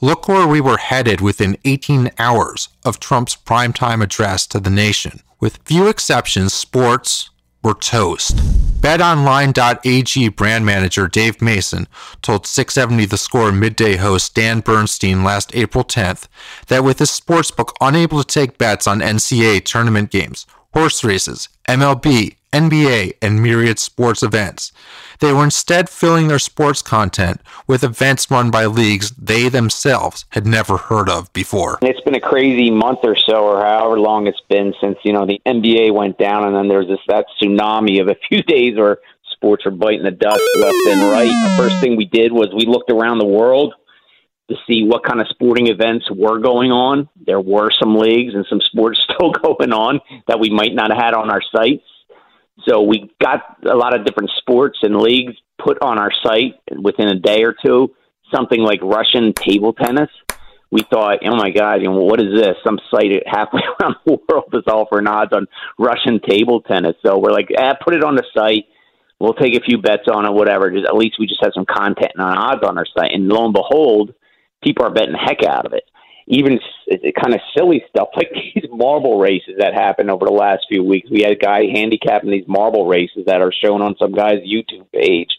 Look 0.00 0.26
where 0.26 0.46
we 0.46 0.60
were 0.60 0.78
headed 0.78 1.20
within 1.20 1.56
18 1.64 2.10
hours 2.18 2.68
of 2.84 2.98
Trump's 2.98 3.36
primetime 3.36 4.02
address 4.02 4.46
to 4.48 4.58
the 4.58 4.70
nation. 4.70 5.20
With 5.38 5.60
few 5.64 5.86
exceptions, 5.86 6.52
sports 6.52 7.30
were 7.62 7.74
toast. 7.74 8.36
BetOnline.ag 8.80 10.28
brand 10.28 10.66
manager 10.66 11.08
Dave 11.08 11.40
Mason 11.40 11.86
told 12.22 12.46
670 12.46 13.06
The 13.06 13.16
Score 13.16 13.52
midday 13.52 13.96
host 13.96 14.34
Dan 14.34 14.60
Bernstein 14.60 15.22
last 15.24 15.54
April 15.54 15.84
10th 15.84 16.26
that 16.66 16.84
with 16.84 16.98
his 16.98 17.10
sportsbook 17.10 17.72
unable 17.80 18.22
to 18.22 18.26
take 18.26 18.58
bets 18.58 18.86
on 18.86 19.00
NCAA 19.00 19.64
tournament 19.64 20.10
games, 20.10 20.46
horse 20.74 21.04
races, 21.04 21.48
MLB, 21.68 22.36
NBA, 22.54 23.14
and 23.20 23.42
myriad 23.42 23.80
sports 23.80 24.22
events. 24.22 24.70
They 25.18 25.32
were 25.32 25.42
instead 25.42 25.88
filling 25.88 26.28
their 26.28 26.38
sports 26.38 26.82
content 26.82 27.40
with 27.66 27.82
events 27.82 28.30
run 28.30 28.52
by 28.52 28.66
leagues 28.66 29.10
they 29.12 29.48
themselves 29.48 30.24
had 30.30 30.46
never 30.46 30.76
heard 30.76 31.08
of 31.08 31.32
before. 31.32 31.78
It's 31.82 32.00
been 32.02 32.14
a 32.14 32.20
crazy 32.20 32.70
month 32.70 33.00
or 33.02 33.16
so, 33.16 33.44
or 33.44 33.60
however 33.60 33.98
long 33.98 34.28
it's 34.28 34.40
been 34.48 34.72
since 34.80 34.96
you 35.04 35.12
know 35.12 35.26
the 35.26 35.40
NBA 35.44 35.92
went 35.92 36.16
down, 36.16 36.46
and 36.46 36.54
then 36.54 36.68
there 36.68 36.78
was 36.78 36.88
this 36.88 37.00
that 37.08 37.26
tsunami 37.42 38.00
of 38.00 38.08
a 38.08 38.16
few 38.28 38.42
days 38.44 38.76
where 38.76 38.98
sports 39.32 39.64
were 39.64 39.72
biting 39.72 40.04
the 40.04 40.10
dust 40.12 40.42
left 40.56 40.76
and 40.86 41.02
right. 41.10 41.26
The 41.26 41.62
first 41.62 41.80
thing 41.80 41.96
we 41.96 42.06
did 42.06 42.32
was 42.32 42.48
we 42.54 42.66
looked 42.66 42.90
around 42.90 43.18
the 43.18 43.26
world 43.26 43.74
to 44.48 44.56
see 44.66 44.84
what 44.84 45.04
kind 45.04 45.20
of 45.20 45.28
sporting 45.28 45.68
events 45.68 46.06
were 46.10 46.38
going 46.38 46.70
on. 46.70 47.08
There 47.26 47.40
were 47.40 47.70
some 47.80 47.96
leagues 47.96 48.34
and 48.34 48.46
some 48.48 48.60
sports 48.60 49.00
still 49.10 49.32
going 49.32 49.72
on 49.72 50.00
that 50.28 50.38
we 50.38 50.50
might 50.50 50.74
not 50.74 50.90
have 50.90 51.02
had 51.02 51.14
on 51.14 51.30
our 51.30 51.42
sites. 51.54 51.82
So 52.62 52.82
we 52.82 53.10
got 53.20 53.58
a 53.64 53.74
lot 53.74 53.98
of 53.98 54.04
different 54.06 54.30
sports 54.38 54.78
and 54.82 54.96
leagues 54.96 55.34
put 55.62 55.78
on 55.82 55.98
our 55.98 56.12
site 56.22 56.54
within 56.82 57.08
a 57.08 57.18
day 57.18 57.42
or 57.42 57.54
two. 57.64 57.94
Something 58.34 58.60
like 58.60 58.80
Russian 58.82 59.32
table 59.32 59.72
tennis. 59.72 60.10
We 60.70 60.80
thought, 60.90 61.18
oh 61.24 61.36
my 61.36 61.50
God, 61.50 61.82
you 61.82 61.88
know, 61.88 61.98
what 61.98 62.20
is 62.20 62.34
this? 62.34 62.56
Some 62.64 62.80
site 62.90 63.22
halfway 63.26 63.60
around 63.80 63.96
the 64.06 64.18
world 64.28 64.54
is 64.54 64.64
offering 64.66 65.06
odds 65.06 65.32
on 65.32 65.46
Russian 65.78 66.20
table 66.26 66.62
tennis. 66.62 66.96
So 67.04 67.18
we're 67.18 67.32
like, 67.32 67.48
ah, 67.56 67.74
put 67.82 67.94
it 67.94 68.02
on 68.02 68.16
the 68.16 68.24
site. 68.34 68.64
We'll 69.20 69.34
take 69.34 69.54
a 69.54 69.64
few 69.64 69.78
bets 69.78 70.08
on 70.12 70.26
it, 70.26 70.32
whatever. 70.32 70.70
Just, 70.70 70.86
at 70.86 70.96
least 70.96 71.16
we 71.18 71.26
just 71.26 71.42
have 71.42 71.52
some 71.54 71.66
content 71.66 72.12
and 72.14 72.22
odds 72.22 72.62
on 72.66 72.76
our 72.78 72.86
site. 72.96 73.12
And 73.12 73.28
lo 73.28 73.44
and 73.44 73.54
behold, 73.54 74.14
people 74.62 74.84
are 74.84 74.90
betting 74.90 75.12
the 75.12 75.18
heck 75.18 75.44
out 75.44 75.66
of 75.66 75.72
it. 75.72 75.84
Even 76.26 76.58
kind 77.20 77.34
of 77.34 77.40
silly 77.56 77.84
stuff 77.88 78.08
like 78.16 78.30
these 78.32 78.64
marble 78.70 79.18
races 79.18 79.54
that 79.58 79.74
happened 79.74 80.10
over 80.10 80.26
the 80.26 80.32
last 80.32 80.66
few 80.68 80.82
weeks. 80.82 81.10
We 81.10 81.22
had 81.22 81.32
a 81.32 81.36
guy 81.36 81.66
handicapping 81.72 82.30
these 82.30 82.48
marble 82.48 82.86
races 82.86 83.24
that 83.26 83.40
are 83.40 83.52
shown 83.52 83.82
on 83.82 83.96
some 84.00 84.12
guy's 84.12 84.40
YouTube 84.40 84.90
page, 84.92 85.30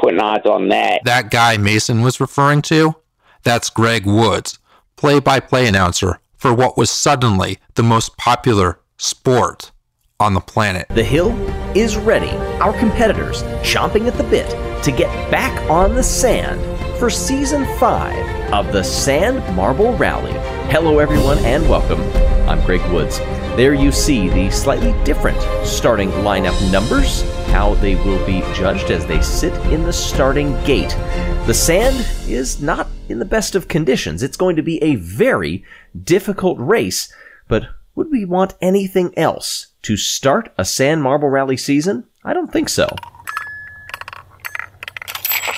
putting 0.00 0.20
odds 0.20 0.46
on 0.46 0.68
that. 0.68 1.02
That 1.04 1.30
guy 1.30 1.56
Mason 1.56 2.02
was 2.02 2.20
referring 2.20 2.62
to? 2.62 2.94
That's 3.42 3.70
Greg 3.70 4.06
Woods, 4.06 4.58
play 4.96 5.18
by 5.20 5.40
play 5.40 5.66
announcer 5.66 6.20
for 6.36 6.54
what 6.54 6.76
was 6.76 6.90
suddenly 6.90 7.58
the 7.74 7.82
most 7.82 8.16
popular 8.16 8.80
sport 8.96 9.72
on 10.18 10.34
the 10.34 10.40
planet. 10.40 10.86
The 10.90 11.04
Hill 11.04 11.32
is 11.76 11.96
ready, 11.96 12.30
our 12.60 12.72
competitors 12.78 13.42
chomping 13.62 14.06
at 14.06 14.14
the 14.14 14.24
bit 14.24 14.48
to 14.84 14.92
get 14.92 15.08
back 15.30 15.70
on 15.70 15.94
the 15.94 16.02
sand 16.02 16.60
for 17.02 17.10
season 17.10 17.66
5 17.80 18.52
of 18.52 18.72
the 18.72 18.80
Sand 18.80 19.56
Marble 19.56 19.92
Rally. 19.96 20.30
Hello, 20.70 21.00
everyone, 21.00 21.36
and 21.38 21.68
welcome. 21.68 22.00
I'm 22.48 22.64
Greg 22.64 22.80
Woods. 22.92 23.18
There 23.56 23.74
you 23.74 23.90
see 23.90 24.28
the 24.28 24.48
slightly 24.52 24.92
different 25.02 25.42
starting 25.66 26.10
lineup 26.10 26.70
numbers, 26.70 27.22
how 27.48 27.74
they 27.74 27.96
will 27.96 28.24
be 28.24 28.42
judged 28.54 28.92
as 28.92 29.04
they 29.04 29.20
sit 29.20 29.52
in 29.72 29.82
the 29.82 29.92
starting 29.92 30.52
gate. 30.62 30.90
The 31.48 31.54
sand 31.54 32.06
is 32.28 32.62
not 32.62 32.86
in 33.08 33.18
the 33.18 33.24
best 33.24 33.56
of 33.56 33.66
conditions. 33.66 34.22
It's 34.22 34.36
going 34.36 34.54
to 34.54 34.62
be 34.62 34.80
a 34.80 34.94
very 34.94 35.64
difficult 36.04 36.56
race, 36.60 37.12
but 37.48 37.64
would 37.96 38.12
we 38.12 38.24
want 38.24 38.54
anything 38.60 39.12
else 39.18 39.72
to 39.82 39.96
start 39.96 40.52
a 40.56 40.64
Sand 40.64 41.02
Marble 41.02 41.30
Rally 41.30 41.56
season? 41.56 42.04
I 42.24 42.32
don't 42.32 42.52
think 42.52 42.68
so. 42.68 42.86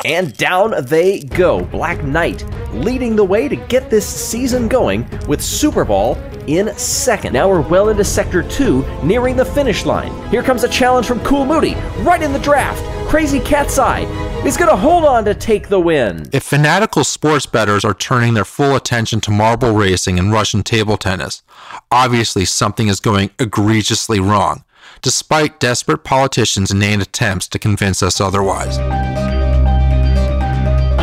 And 0.05 0.37
down 0.37 0.75
they 0.85 1.21
go. 1.21 1.64
Black 1.64 2.05
Knight 2.05 2.45
leading 2.75 3.17
the 3.17 3.25
way 3.25 3.49
to 3.49 3.57
get 3.57 3.88
this 3.88 4.07
season 4.07 4.69
going 4.69 5.09
with 5.27 5.40
Super 5.40 5.85
Ball 5.85 6.17
in 6.47 6.77
second. 6.77 7.33
Now 7.33 7.49
we're 7.49 7.62
well 7.62 7.88
into 7.88 8.05
Sector 8.05 8.43
2, 8.43 9.03
nearing 9.03 9.37
the 9.37 9.45
finish 9.45 9.87
line. 9.87 10.12
Here 10.31 10.43
comes 10.43 10.64
a 10.64 10.69
challenge 10.69 11.07
from 11.07 11.21
Cool 11.21 11.47
Moody, 11.47 11.75
right 12.01 12.23
in 12.23 12.33
the 12.33 12.38
draft. 12.38 12.83
Crazy 13.09 13.40
Cat's 13.40 13.79
Eye 13.79 14.03
is 14.45 14.57
going 14.57 14.69
to 14.69 14.77
hold 14.77 15.05
on 15.05 15.25
to 15.25 15.35
take 15.35 15.69
the 15.69 15.81
win. 15.81 16.27
If 16.33 16.43
fanatical 16.43 17.05
sports 17.05 17.47
bettors 17.47 17.85
are 17.85 17.95
turning 17.95 18.35
their 18.35 18.45
full 18.45 18.77
attention 18.77 19.21
to 19.23 19.31
marble 19.31 19.73
racing 19.73 20.19
and 20.19 20.33
Russian 20.33 20.62
table 20.62 20.99
tennis, 20.99 21.43
obviously 21.90 22.45
something 22.45 22.88
is 22.88 23.01
going 23.01 23.31
egregiously 23.38 24.21
wrong, 24.21 24.64
despite 25.01 25.61
desperate 25.61 26.05
politicians' 26.05 26.71
inane 26.71 27.01
attempts 27.01 27.49
to 27.49 27.59
convince 27.59 28.03
us 28.03 28.21
otherwise. 28.21 28.79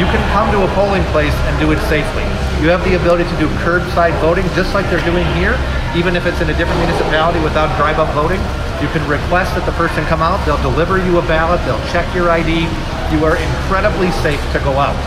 You 0.02 0.10
can 0.10 0.34
come 0.34 0.50
to 0.50 0.66
a 0.66 0.70
polling 0.74 1.06
place 1.14 1.38
and 1.46 1.54
do 1.62 1.70
it 1.70 1.78
safely. 1.86 2.26
You 2.58 2.74
have 2.74 2.82
the 2.82 2.98
ability 2.98 3.22
to 3.22 3.38
do 3.38 3.46
curbside 3.62 4.18
voting 4.18 4.50
just 4.58 4.74
like 4.74 4.90
they're 4.90 5.06
doing 5.06 5.30
here, 5.38 5.54
even 5.94 6.18
if 6.18 6.26
it's 6.26 6.42
in 6.42 6.50
a 6.50 6.58
different 6.58 6.82
municipality 6.82 7.38
without 7.46 7.70
drive-up 7.78 8.10
voting. 8.18 8.42
You 8.82 8.90
can 8.98 9.06
request 9.06 9.54
that 9.54 9.62
the 9.70 9.78
person 9.78 10.02
come 10.10 10.26
out, 10.26 10.42
they'll 10.42 10.58
deliver 10.66 10.98
you 10.98 11.22
a 11.22 11.26
ballot, 11.30 11.62
they'll 11.70 11.86
check 11.94 12.10
your 12.18 12.34
ID. 12.34 12.66
You 13.14 13.30
are 13.30 13.38
incredibly 13.38 14.10
safe 14.26 14.42
to 14.58 14.60
go 14.66 14.74
out. 14.82 14.98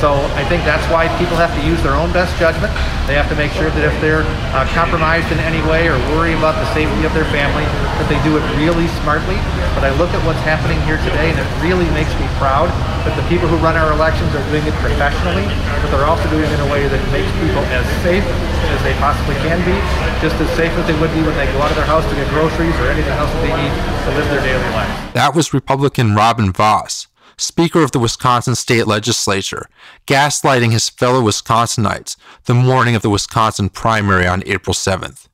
So 0.00 0.16
I 0.32 0.48
think 0.48 0.64
that's 0.64 0.84
why 0.88 1.12
people 1.20 1.36
have 1.36 1.52
to 1.52 1.60
use 1.60 1.76
their 1.84 1.92
own 1.92 2.08
best 2.16 2.32
judgment. 2.40 2.72
They 3.04 3.12
have 3.20 3.28
to 3.28 3.36
make 3.36 3.52
sure 3.52 3.68
that 3.68 3.84
if 3.84 3.92
they're 4.00 4.24
uh, 4.56 4.64
compromised 4.72 5.28
in 5.28 5.36
any 5.44 5.60
way 5.68 5.92
or 5.92 6.00
worry 6.16 6.32
about 6.32 6.56
the 6.56 6.64
safety 6.72 7.04
of 7.04 7.12
their 7.12 7.28
family, 7.28 7.68
that 8.00 8.08
they 8.08 8.16
do 8.24 8.40
it 8.40 8.44
really 8.56 8.88
smartly. 9.04 9.36
But 9.76 9.84
I 9.84 9.92
look 10.00 10.08
at 10.16 10.24
what's 10.24 10.40
happening 10.40 10.80
here 10.88 10.96
today, 11.04 11.28
and 11.28 11.36
it 11.36 11.48
really 11.60 11.84
makes 11.92 12.16
me 12.16 12.24
proud 12.40 12.72
that 13.04 13.12
the 13.12 13.26
people 13.28 13.44
who 13.44 13.60
run 13.60 13.76
our 13.76 13.92
elections 13.92 14.32
are 14.32 14.44
doing 14.48 14.64
it 14.64 14.72
professionally, 14.80 15.44
but 15.84 15.92
they're 15.92 16.08
also 16.08 16.24
doing 16.32 16.48
it 16.48 16.52
in 16.56 16.64
a 16.64 16.70
way 16.72 16.88
that 16.88 17.00
makes 17.12 17.28
people 17.36 17.60
as 17.68 17.84
safe 18.00 18.24
as 18.24 18.80
they 18.80 18.96
possibly 18.96 19.36
can 19.44 19.60
be, 19.68 19.76
just 20.24 20.36
as 20.40 20.48
safe 20.56 20.72
as 20.80 20.84
they 20.88 20.96
would 20.96 21.12
be 21.12 21.20
when 21.20 21.36
they 21.36 21.44
go 21.52 21.60
out 21.60 21.68
of 21.68 21.76
their 21.76 21.84
house 21.84 22.08
to 22.08 22.16
get 22.16 22.24
groceries 22.32 22.72
or 22.80 22.88
anything 22.88 23.12
else 23.20 23.28
that 23.36 23.44
they 23.44 23.52
need 23.52 23.72
to 24.08 24.10
live 24.16 24.28
their 24.32 24.40
daily 24.40 24.70
life. 24.72 24.88
That 25.12 25.36
was 25.36 25.52
Republican 25.52 26.16
Robin 26.16 26.52
Vos, 26.56 27.09
Speaker 27.40 27.82
of 27.82 27.92
the 27.92 27.98
Wisconsin 27.98 28.54
State 28.54 28.86
Legislature, 28.86 29.66
gaslighting 30.06 30.72
his 30.72 30.90
fellow 30.90 31.22
Wisconsinites 31.22 32.16
the 32.44 32.52
morning 32.54 32.94
of 32.94 33.00
the 33.00 33.08
Wisconsin 33.08 33.70
primary 33.70 34.26
on 34.26 34.42
April 34.44 34.74
7th. 34.74 35.26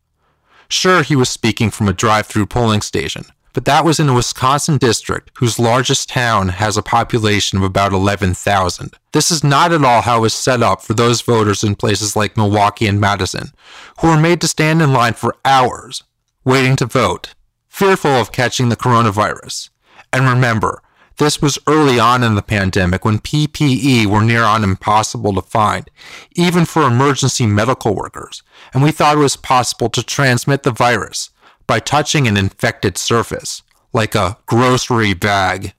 Sure, 0.69 1.03
he 1.03 1.17
was 1.17 1.29
speaking 1.29 1.71
from 1.71 1.89
a 1.89 1.93
drive 1.93 2.27
through 2.27 2.47
polling 2.47 2.81
station, 2.81 3.25
but 3.53 3.65
that 3.65 3.85
was 3.85 3.99
in 3.99 4.09
a 4.09 4.15
Wisconsin 4.15 4.79
district 4.79 5.33
whose 5.39 5.59
largest 5.59 6.09
town 6.09 6.51
has 6.51 6.77
a 6.77 6.83
population 6.83 7.59
of 7.59 7.65
about 7.65 7.93
11,000. 7.93 8.95
This 9.13 9.33
is 9.33 9.43
not 9.43 9.73
at 9.73 9.85
all 9.85 10.03
how 10.03 10.19
it 10.19 10.21
was 10.21 10.35
set 10.35 10.63
up 10.63 10.83
for 10.83 10.95
those 10.95 11.23
voters 11.23 11.65
in 11.65 11.75
places 11.75 12.15
like 12.15 12.37
Milwaukee 12.37 12.87
and 12.87 13.01
Madison, 13.01 13.53
who 14.01 14.09
were 14.09 14.21
made 14.21 14.41
to 14.43 14.49
stand 14.49 14.81
in 14.81 14.93
line 14.93 15.15
for 15.15 15.35
hours, 15.45 16.05
waiting 16.45 16.77
to 16.77 16.87
vote, 16.87 17.35
fearful 17.69 18.13
of 18.13 18.31
catching 18.31 18.69
the 18.69 18.77
coronavirus. 18.77 19.71
And 20.13 20.29
remember, 20.29 20.83
this 21.19 21.41
was 21.41 21.59
early 21.67 21.99
on 21.99 22.23
in 22.23 22.35
the 22.35 22.43
pandemic 22.43 23.05
when 23.05 23.19
PPE 23.19 24.07
were 24.07 24.23
near 24.23 24.43
on 24.43 24.63
impossible 24.63 25.33
to 25.35 25.43
find, 25.43 25.91
even 26.33 26.65
for 26.65 26.83
emergency 26.83 27.47
medical 27.47 27.95
workers, 27.95 28.43
and 28.75 28.83
we 28.83 28.91
thought 28.91 29.17
it 29.17 29.21
was 29.21 29.37
possible 29.37 29.89
to 29.91 30.03
transmit 30.03 30.63
the 30.63 30.71
virus 30.71 31.31
by 31.67 31.81
touching 31.81 32.29
an 32.29 32.37
infected 32.37 32.99
surface, 32.99 33.63
like 33.93 34.15
a 34.15 34.37
grocery 34.47 35.15
bag. 35.15 35.73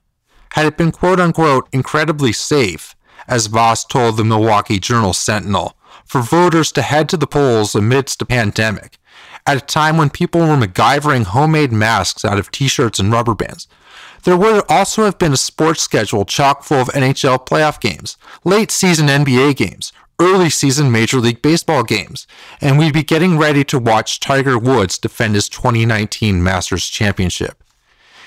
Had 0.54 0.66
it 0.66 0.76
been 0.76 0.90
quote 0.90 1.20
unquote 1.20 1.68
incredibly 1.72 2.32
safe, 2.32 2.96
as 3.28 3.46
Vos 3.46 3.84
told 3.84 4.16
the 4.16 4.24
Milwaukee 4.24 4.78
Journal 4.78 5.12
Sentinel, 5.12 5.76
for 6.04 6.20
voters 6.20 6.72
to 6.72 6.82
head 6.82 7.08
to 7.10 7.16
the 7.16 7.26
polls 7.26 7.74
amidst 7.74 8.22
a 8.22 8.26
pandemic, 8.26 8.98
at 9.46 9.56
a 9.56 9.60
time 9.60 9.96
when 9.96 10.10
people 10.10 10.40
were 10.40 10.56
MacGyvering 10.56 11.24
homemade 11.24 11.72
masks 11.72 12.24
out 12.24 12.38
of 12.38 12.50
t 12.50 12.66
shirts 12.66 12.98
and 12.98 13.12
rubber 13.12 13.34
bands, 13.34 13.68
there 14.24 14.36
would 14.36 14.64
also 14.68 15.04
have 15.04 15.18
been 15.18 15.32
a 15.32 15.36
sports 15.36 15.82
schedule 15.82 16.24
chock 16.24 16.64
full 16.64 16.78
of 16.78 16.88
NHL 16.88 17.46
playoff 17.46 17.80
games, 17.80 18.16
late 18.44 18.70
season 18.70 19.06
NBA 19.06 19.56
games, 19.56 19.92
early 20.20 20.50
season 20.50 20.90
Major 20.90 21.18
League 21.18 21.42
Baseball 21.42 21.84
games, 21.84 22.26
and 22.60 22.78
we'd 22.78 22.92
be 22.92 23.02
getting 23.02 23.38
ready 23.38 23.64
to 23.64 23.78
watch 23.78 24.20
Tiger 24.20 24.58
Woods 24.58 24.98
defend 24.98 25.34
his 25.34 25.48
2019 25.48 26.42
Masters 26.42 26.88
Championship. 26.88 27.62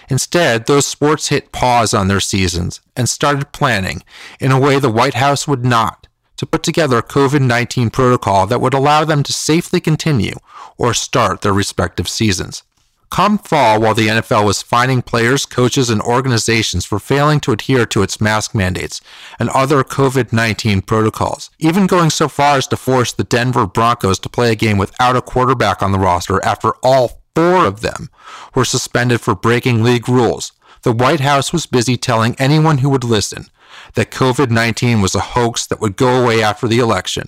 Instead, 0.09 0.65
those 0.65 0.87
sports 0.87 1.29
hit 1.29 1.51
pause 1.51 1.93
on 1.93 2.07
their 2.07 2.19
seasons 2.19 2.81
and 2.95 3.07
started 3.07 3.53
planning, 3.53 4.03
in 4.39 4.51
a 4.51 4.59
way 4.59 4.79
the 4.79 4.91
White 4.91 5.13
House 5.13 5.47
would 5.47 5.63
not, 5.63 6.07
to 6.37 6.45
put 6.45 6.63
together 6.63 6.97
a 6.97 7.03
COVID 7.03 7.41
19 7.41 7.89
protocol 7.91 8.47
that 8.47 8.59
would 8.59 8.73
allow 8.73 9.05
them 9.05 9.23
to 9.23 9.31
safely 9.31 9.79
continue 9.79 10.35
or 10.77 10.93
start 10.93 11.41
their 11.41 11.53
respective 11.53 12.09
seasons. 12.09 12.63
Come 13.11 13.39
fall, 13.39 13.81
while 13.81 13.93
the 13.93 14.07
NFL 14.07 14.45
was 14.45 14.61
fining 14.61 15.01
players, 15.01 15.45
coaches, 15.45 15.89
and 15.89 16.01
organizations 16.01 16.85
for 16.85 16.97
failing 16.97 17.41
to 17.41 17.51
adhere 17.51 17.85
to 17.87 18.03
its 18.03 18.21
mask 18.21 18.55
mandates 18.55 19.01
and 19.37 19.49
other 19.49 19.83
COVID 19.83 20.31
19 20.31 20.81
protocols, 20.83 21.49
even 21.59 21.87
going 21.87 22.09
so 22.09 22.29
far 22.29 22.55
as 22.55 22.67
to 22.67 22.77
force 22.77 23.11
the 23.11 23.25
Denver 23.25 23.67
Broncos 23.67 24.17
to 24.19 24.29
play 24.29 24.49
a 24.49 24.55
game 24.55 24.77
without 24.77 25.17
a 25.17 25.21
quarterback 25.21 25.83
on 25.83 25.91
the 25.91 25.99
roster 25.99 26.41
after 26.45 26.73
all 26.81 27.21
four 27.35 27.65
of 27.65 27.81
them 27.81 28.09
were 28.55 28.63
suspended 28.63 29.19
for 29.19 29.35
breaking 29.35 29.83
league 29.83 30.07
rules. 30.07 30.53
The 30.83 30.93
White 30.93 31.19
House 31.19 31.51
was 31.51 31.65
busy 31.65 31.97
telling 31.97 32.37
anyone 32.39 32.77
who 32.77 32.89
would 32.91 33.03
listen 33.03 33.47
that 33.95 34.11
COVID 34.11 34.49
19 34.49 35.01
was 35.01 35.15
a 35.15 35.19
hoax 35.35 35.67
that 35.67 35.81
would 35.81 35.97
go 35.97 36.23
away 36.23 36.41
after 36.41 36.65
the 36.65 36.79
election. 36.79 37.27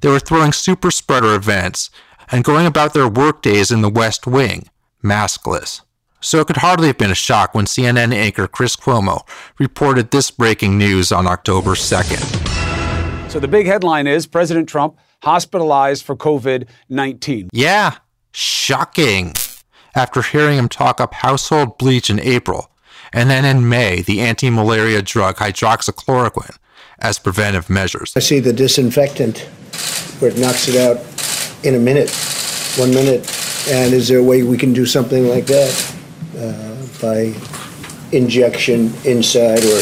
They 0.00 0.08
were 0.08 0.18
throwing 0.18 0.52
super 0.52 0.90
spreader 0.90 1.36
events 1.36 1.88
and 2.32 2.42
going 2.42 2.66
about 2.66 2.94
their 2.94 3.08
workdays 3.08 3.70
in 3.70 3.80
the 3.80 3.88
West 3.88 4.26
Wing 4.26 4.68
maskless. 5.02 5.82
So 6.20 6.40
it 6.40 6.46
could 6.46 6.58
hardly 6.58 6.88
have 6.88 6.98
been 6.98 7.10
a 7.10 7.14
shock 7.14 7.54
when 7.54 7.64
CNN 7.64 8.12
anchor 8.12 8.46
Chris 8.46 8.76
Cuomo 8.76 9.26
reported 9.58 10.10
this 10.10 10.30
breaking 10.30 10.76
news 10.76 11.12
on 11.12 11.26
October 11.26 11.70
2nd. 11.70 13.30
So 13.30 13.40
the 13.40 13.48
big 13.48 13.66
headline 13.66 14.06
is 14.06 14.26
President 14.26 14.68
Trump 14.68 14.98
hospitalized 15.22 16.04
for 16.04 16.16
COVID 16.16 16.68
19. 16.88 17.48
Yeah, 17.52 17.96
shocking. 18.32 19.34
After 19.94 20.22
hearing 20.22 20.58
him 20.58 20.68
talk 20.68 21.00
up 21.00 21.14
household 21.14 21.78
bleach 21.78 22.10
in 22.10 22.20
April, 22.20 22.70
and 23.12 23.28
then 23.28 23.44
in 23.44 23.68
May, 23.68 24.02
the 24.02 24.20
anti 24.20 24.50
malaria 24.50 25.02
drug 25.02 25.36
hydroxychloroquine 25.36 26.56
as 27.00 27.18
preventive 27.18 27.70
measures. 27.70 28.12
I 28.14 28.20
see 28.20 28.40
the 28.40 28.52
disinfectant 28.52 29.38
where 30.20 30.30
it 30.30 30.38
knocks 30.38 30.68
it 30.68 30.76
out 30.76 30.98
in 31.64 31.74
a 31.74 31.78
minute, 31.78 32.10
one 32.76 32.90
minute. 32.90 33.49
And 33.68 33.92
is 33.92 34.08
there 34.08 34.18
a 34.18 34.22
way 34.22 34.42
we 34.42 34.56
can 34.56 34.72
do 34.72 34.86
something 34.86 35.28
like 35.28 35.46
that 35.46 35.96
uh, 36.38 36.86
by 37.00 37.34
injection 38.16 38.92
inside 39.04 39.62
or 39.64 39.80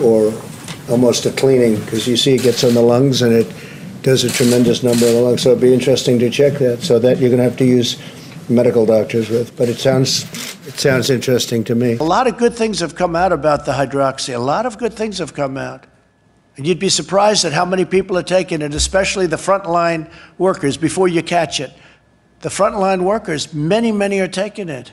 or 0.00 0.32
almost 0.88 1.26
a 1.26 1.32
cleaning? 1.32 1.76
Because 1.80 2.06
you 2.06 2.16
see, 2.16 2.34
it 2.34 2.42
gets 2.42 2.64
on 2.64 2.74
the 2.74 2.80
lungs 2.80 3.22
and 3.22 3.32
it 3.32 3.52
does 4.02 4.24
a 4.24 4.30
tremendous 4.30 4.82
number 4.82 5.06
of 5.06 5.12
the 5.12 5.20
lungs. 5.20 5.42
So 5.42 5.50
it'd 5.50 5.60
be 5.60 5.74
interesting 5.74 6.18
to 6.20 6.30
check 6.30 6.54
that. 6.54 6.82
So 6.82 6.98
that 6.98 7.18
you're 7.18 7.30
going 7.30 7.38
to 7.38 7.44
have 7.44 7.58
to 7.58 7.64
use 7.64 8.00
medical 8.48 8.86
doctors 8.86 9.28
with. 9.28 9.56
But 9.56 9.68
it 9.68 9.78
sounds 9.78 10.24
it 10.66 10.78
sounds 10.78 11.10
interesting 11.10 11.64
to 11.64 11.74
me. 11.74 11.96
A 11.96 12.02
lot 12.04 12.26
of 12.26 12.38
good 12.38 12.54
things 12.54 12.80
have 12.80 12.94
come 12.94 13.16
out 13.16 13.32
about 13.32 13.66
the 13.66 13.72
hydroxy. 13.72 14.34
A 14.34 14.38
lot 14.38 14.64
of 14.64 14.78
good 14.78 14.94
things 14.94 15.18
have 15.18 15.34
come 15.34 15.56
out. 15.56 15.86
And 16.56 16.66
you'd 16.66 16.78
be 16.78 16.90
surprised 16.90 17.44
at 17.44 17.52
how 17.52 17.64
many 17.64 17.84
people 17.84 18.16
are 18.18 18.22
taking 18.22 18.60
it, 18.60 18.74
especially 18.74 19.26
the 19.26 19.36
frontline 19.36 20.10
workers, 20.36 20.76
before 20.76 21.08
you 21.08 21.22
catch 21.22 21.60
it. 21.60 21.72
The 22.42 22.48
frontline 22.48 23.02
workers, 23.02 23.54
many, 23.54 23.92
many 23.92 24.18
are 24.18 24.26
taking 24.26 24.68
it. 24.68 24.90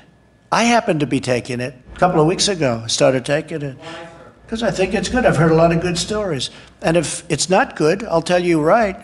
I 0.51 0.65
happen 0.65 0.99
to 0.99 1.07
be 1.07 1.19
taking 1.19 1.59
it. 1.59 1.73
A 1.95 1.99
couple 1.99 2.21
of 2.21 2.27
weeks 2.27 2.47
ago, 2.47 2.81
I 2.83 2.87
started 2.87 3.25
taking 3.25 3.63
it. 3.63 3.75
Because 4.45 4.61
I 4.61 4.69
think 4.69 4.93
it's 4.93 5.09
good. 5.09 5.25
I've 5.25 5.35
heard 5.35 5.51
a 5.51 5.55
lot 5.55 5.71
of 5.71 5.81
good 5.81 5.97
stories. 5.97 6.51
And 6.83 6.95
if 6.95 7.23
it's 7.27 7.49
not 7.49 7.75
good, 7.75 8.03
I'll 8.03 8.21
tell 8.21 8.43
you 8.43 8.61
right. 8.61 8.95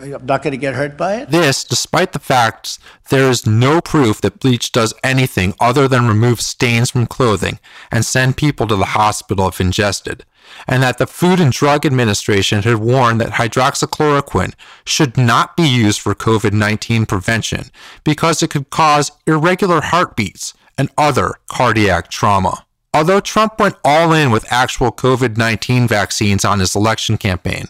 I'm 0.00 0.26
not 0.26 0.42
going 0.42 0.52
to 0.52 0.56
get 0.58 0.74
hurt 0.74 0.96
by 0.96 1.16
it. 1.16 1.30
This, 1.30 1.64
despite 1.64 2.12
the 2.12 2.18
facts, 2.18 2.78
there 3.10 3.28
is 3.30 3.46
no 3.46 3.80
proof 3.80 4.20
that 4.20 4.40
bleach 4.40 4.72
does 4.72 4.94
anything 5.02 5.54
other 5.60 5.88
than 5.88 6.06
remove 6.06 6.40
stains 6.40 6.90
from 6.90 7.06
clothing 7.06 7.58
and 7.90 8.04
send 8.04 8.36
people 8.36 8.66
to 8.68 8.76
the 8.76 8.86
hospital 8.86 9.48
if 9.48 9.60
ingested, 9.60 10.24
and 10.66 10.82
that 10.82 10.98
the 10.98 11.06
Food 11.06 11.40
and 11.40 11.52
Drug 11.52 11.84
Administration 11.84 12.62
had 12.62 12.76
warned 12.76 13.20
that 13.20 13.32
hydroxychloroquine 13.32 14.54
should 14.84 15.16
not 15.16 15.56
be 15.56 15.68
used 15.68 16.00
for 16.00 16.14
COVID 16.14 16.52
19 16.52 17.06
prevention 17.06 17.70
because 18.04 18.42
it 18.42 18.50
could 18.50 18.70
cause 18.70 19.12
irregular 19.26 19.80
heartbeats 19.80 20.54
and 20.76 20.90
other 20.96 21.34
cardiac 21.48 22.10
trauma. 22.10 22.64
Although 22.94 23.20
Trump 23.20 23.60
went 23.60 23.76
all 23.84 24.12
in 24.12 24.30
with 24.30 24.50
actual 24.50 24.90
COVID 24.90 25.36
19 25.36 25.86
vaccines 25.86 26.44
on 26.44 26.60
his 26.60 26.74
election 26.74 27.18
campaign, 27.18 27.66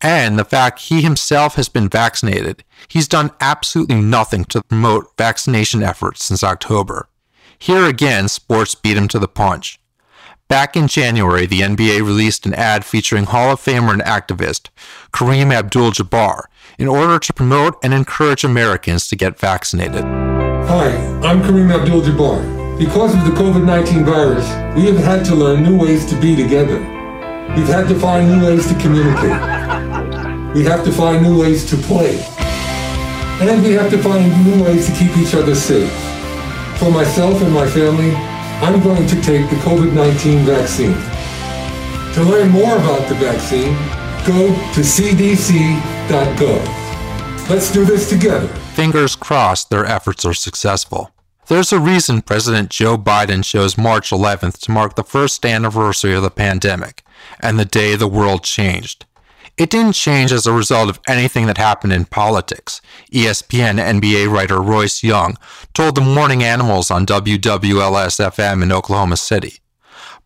and 0.00 0.38
the 0.38 0.44
fact 0.44 0.80
he 0.80 1.02
himself 1.02 1.54
has 1.54 1.68
been 1.68 1.88
vaccinated, 1.88 2.64
he's 2.88 3.08
done 3.08 3.30
absolutely 3.40 4.00
nothing 4.00 4.44
to 4.46 4.62
promote 4.62 5.16
vaccination 5.16 5.82
efforts 5.82 6.24
since 6.24 6.44
October. 6.44 7.08
Here 7.58 7.84
again, 7.84 8.28
sports 8.28 8.74
beat 8.74 8.96
him 8.96 9.08
to 9.08 9.18
the 9.18 9.28
punch. 9.28 9.78
Back 10.48 10.76
in 10.76 10.88
January, 10.88 11.46
the 11.46 11.60
NBA 11.60 12.00
released 12.00 12.44
an 12.44 12.52
ad 12.54 12.84
featuring 12.84 13.24
Hall 13.24 13.52
of 13.52 13.60
Famer 13.60 13.92
and 13.92 14.02
activist 14.02 14.68
Kareem 15.12 15.52
Abdul 15.52 15.92
Jabbar 15.92 16.44
in 16.78 16.86
order 16.86 17.18
to 17.18 17.32
promote 17.32 17.82
and 17.82 17.94
encourage 17.94 18.44
Americans 18.44 19.08
to 19.08 19.16
get 19.16 19.38
vaccinated. 19.38 20.04
Hi, 20.04 20.94
I'm 21.22 21.40
Kareem 21.42 21.74
Abdul 21.74 22.02
Jabbar. 22.02 22.78
Because 22.78 23.14
of 23.14 23.24
the 23.24 23.30
COVID 23.30 23.64
19 23.64 24.04
virus, 24.04 24.46
we 24.76 24.84
have 24.86 24.98
had 24.98 25.24
to 25.26 25.34
learn 25.34 25.62
new 25.62 25.78
ways 25.78 26.04
to 26.06 26.20
be 26.20 26.36
together. 26.36 26.78
We've 27.56 27.68
had 27.68 27.88
to 27.88 27.98
find 27.98 28.28
new 28.28 28.46
ways 28.46 28.66
to 28.68 28.74
communicate. 28.80 29.30
We 30.54 30.62
have 30.66 30.84
to 30.84 30.92
find 30.92 31.20
new 31.24 31.40
ways 31.40 31.64
to 31.68 31.76
play. 31.76 32.16
And 33.40 33.60
we 33.64 33.72
have 33.72 33.90
to 33.90 33.98
find 34.00 34.24
new 34.46 34.62
ways 34.62 34.86
to 34.86 34.92
keep 34.92 35.16
each 35.16 35.34
other 35.34 35.52
safe. 35.52 35.90
For 36.78 36.92
myself 36.92 37.42
and 37.42 37.52
my 37.52 37.66
family, 37.66 38.14
I'm 38.62 38.80
going 38.80 39.04
to 39.04 39.20
take 39.20 39.50
the 39.50 39.56
COVID 39.56 39.92
19 39.92 40.44
vaccine. 40.46 40.94
To 42.14 42.22
learn 42.22 42.50
more 42.50 42.76
about 42.76 43.08
the 43.08 43.16
vaccine, 43.16 43.74
go 44.24 44.46
to 44.74 44.80
cdc.gov. 44.80 46.68
Let's 47.50 47.72
do 47.72 47.84
this 47.84 48.08
together. 48.08 48.46
Fingers 48.76 49.16
crossed 49.16 49.70
their 49.70 49.84
efforts 49.84 50.24
are 50.24 50.34
successful. 50.34 51.10
There's 51.48 51.72
a 51.72 51.80
reason 51.80 52.22
President 52.22 52.70
Joe 52.70 52.96
Biden 52.96 53.44
chose 53.44 53.76
March 53.76 54.10
11th 54.10 54.60
to 54.60 54.70
mark 54.70 54.94
the 54.94 55.02
first 55.02 55.44
anniversary 55.44 56.14
of 56.14 56.22
the 56.22 56.30
pandemic 56.30 57.02
and 57.40 57.58
the 57.58 57.64
day 57.64 57.96
the 57.96 58.06
world 58.06 58.44
changed. 58.44 59.04
It 59.56 59.70
didn't 59.70 59.92
change 59.92 60.32
as 60.32 60.46
a 60.46 60.52
result 60.52 60.88
of 60.88 60.98
anything 61.06 61.46
that 61.46 61.58
happened 61.58 61.92
in 61.92 62.06
politics. 62.06 62.80
ESPN 63.12 63.78
NBA 63.78 64.28
writer 64.28 64.60
Royce 64.60 65.04
Young 65.04 65.36
told 65.74 65.94
the 65.94 66.00
Morning 66.00 66.42
Animals 66.42 66.90
on 66.90 67.06
WWLS 67.06 68.18
FM 68.18 68.64
in 68.64 68.72
Oklahoma 68.72 69.16
City. 69.16 69.60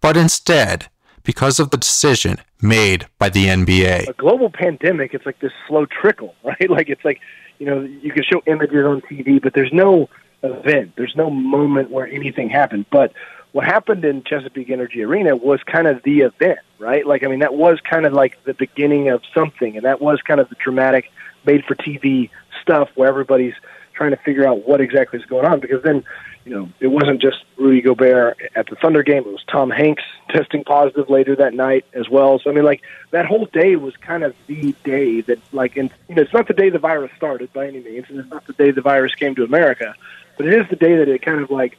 But 0.00 0.16
instead, 0.16 0.88
because 1.24 1.60
of 1.60 1.68
the 1.68 1.76
decision 1.76 2.38
made 2.62 3.06
by 3.18 3.28
the 3.28 3.46
NBA. 3.46 4.08
a 4.08 4.12
global 4.14 4.48
pandemic, 4.48 5.12
it's 5.12 5.26
like 5.26 5.40
this 5.40 5.52
slow 5.66 5.84
trickle, 5.84 6.34
right? 6.42 6.70
Like 6.70 6.88
it's 6.88 7.04
like, 7.04 7.20
you 7.58 7.66
know, 7.66 7.82
you 7.82 8.12
can 8.12 8.22
show 8.22 8.40
images 8.46 8.82
on 8.86 9.02
TV, 9.02 9.42
but 9.42 9.52
there's 9.52 9.72
no 9.74 10.08
event. 10.42 10.92
There's 10.96 11.16
no 11.16 11.28
moment 11.28 11.90
where 11.90 12.06
anything 12.06 12.48
happened. 12.48 12.86
But 12.90 13.12
what 13.58 13.66
happened 13.66 14.04
in 14.04 14.22
Chesapeake 14.22 14.70
Energy 14.70 15.02
Arena 15.02 15.34
was 15.34 15.60
kind 15.64 15.88
of 15.88 16.00
the 16.04 16.20
event, 16.20 16.60
right? 16.78 17.04
Like, 17.04 17.24
I 17.24 17.26
mean, 17.26 17.40
that 17.40 17.54
was 17.54 17.80
kind 17.80 18.06
of 18.06 18.12
like 18.12 18.38
the 18.44 18.54
beginning 18.54 19.08
of 19.08 19.20
something, 19.34 19.74
and 19.74 19.84
that 19.84 20.00
was 20.00 20.22
kind 20.22 20.38
of 20.38 20.48
the 20.48 20.54
dramatic, 20.54 21.10
made 21.44 21.64
for 21.64 21.74
TV 21.74 22.30
stuff 22.62 22.88
where 22.94 23.08
everybody's 23.08 23.54
trying 23.94 24.12
to 24.12 24.16
figure 24.18 24.46
out 24.46 24.68
what 24.68 24.80
exactly 24.80 25.18
is 25.18 25.26
going 25.26 25.44
on. 25.44 25.58
Because 25.58 25.82
then, 25.82 26.04
you 26.44 26.54
know, 26.54 26.68
it 26.78 26.86
wasn't 26.86 27.20
just 27.20 27.38
Rudy 27.56 27.80
Gobert 27.80 28.38
at 28.54 28.68
the 28.68 28.76
Thunder 28.76 29.02
game; 29.02 29.24
it 29.24 29.32
was 29.32 29.42
Tom 29.50 29.70
Hanks 29.70 30.04
testing 30.30 30.62
positive 30.62 31.10
later 31.10 31.34
that 31.34 31.52
night 31.52 31.84
as 31.94 32.08
well. 32.08 32.38
So, 32.38 32.50
I 32.50 32.54
mean, 32.54 32.64
like 32.64 32.82
that 33.10 33.26
whole 33.26 33.46
day 33.46 33.74
was 33.74 33.96
kind 33.96 34.22
of 34.22 34.36
the 34.46 34.72
day 34.84 35.20
that, 35.22 35.40
like, 35.52 35.76
and 35.76 35.90
you 36.08 36.14
know, 36.14 36.22
it's 36.22 36.32
not 36.32 36.46
the 36.46 36.54
day 36.54 36.70
the 36.70 36.78
virus 36.78 37.10
started 37.16 37.52
by 37.52 37.66
any 37.66 37.80
means, 37.80 38.06
and 38.08 38.20
it's 38.20 38.30
not 38.30 38.46
the 38.46 38.52
day 38.52 38.70
the 38.70 38.82
virus 38.82 39.16
came 39.16 39.34
to 39.34 39.42
America, 39.42 39.96
but 40.36 40.46
it 40.46 40.54
is 40.54 40.70
the 40.70 40.76
day 40.76 40.94
that 40.98 41.08
it 41.08 41.22
kind 41.22 41.40
of 41.40 41.50
like 41.50 41.76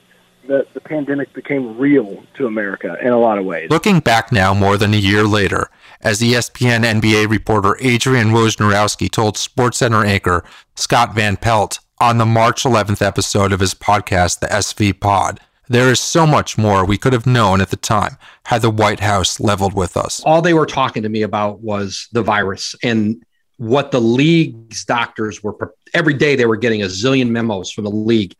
the, 0.49 0.65
the 0.73 0.81
pandemic 0.81 1.31
became 1.33 1.77
real 1.77 2.23
to 2.33 2.47
America 2.47 2.97
in 3.01 3.09
a 3.09 3.19
lot 3.19 3.37
of 3.37 3.45
ways. 3.45 3.69
Looking 3.69 3.99
back 3.99 4.31
now 4.31 4.53
more 4.53 4.77
than 4.77 4.95
a 4.95 4.97
year 4.97 5.23
later, 5.23 5.69
as 6.01 6.21
ESPN 6.21 6.83
NBA 6.83 7.29
reporter 7.29 7.77
Adrian 7.79 8.29
Wojnarowski 8.29 9.11
told 9.11 9.35
SportsCenter 9.35 10.05
anchor 10.05 10.43
Scott 10.75 11.13
Van 11.13 11.37
Pelt 11.37 11.79
on 12.01 12.17
the 12.17 12.25
March 12.25 12.63
11th 12.63 13.05
episode 13.05 13.53
of 13.53 13.59
his 13.59 13.75
podcast, 13.75 14.39
The 14.39 14.47
SV 14.47 14.99
Pod, 14.99 15.39
there 15.67 15.91
is 15.91 15.99
so 15.99 16.25
much 16.25 16.57
more 16.57 16.83
we 16.83 16.97
could 16.97 17.13
have 17.13 17.27
known 17.27 17.61
at 17.61 17.69
the 17.69 17.75
time 17.77 18.17
had 18.45 18.63
the 18.63 18.71
White 18.71 19.01
House 19.01 19.39
leveled 19.39 19.75
with 19.75 19.95
us. 19.95 20.19
all 20.25 20.41
they 20.41 20.55
were 20.55 20.65
talking 20.65 21.03
to 21.03 21.09
me 21.09 21.21
about 21.21 21.59
was 21.59 22.07
the 22.11 22.23
virus 22.23 22.73
and 22.83 23.23
what 23.57 23.91
the 23.91 24.01
league's 24.01 24.83
doctors 24.83 25.43
were 25.43 25.53
pre- 25.53 25.67
every 25.93 26.15
day 26.15 26.35
they 26.35 26.47
were 26.47 26.57
getting 26.57 26.81
a 26.81 26.85
zillion 26.85 27.29
memos 27.29 27.69
from 27.71 27.83
the 27.83 27.91
league 27.91 28.33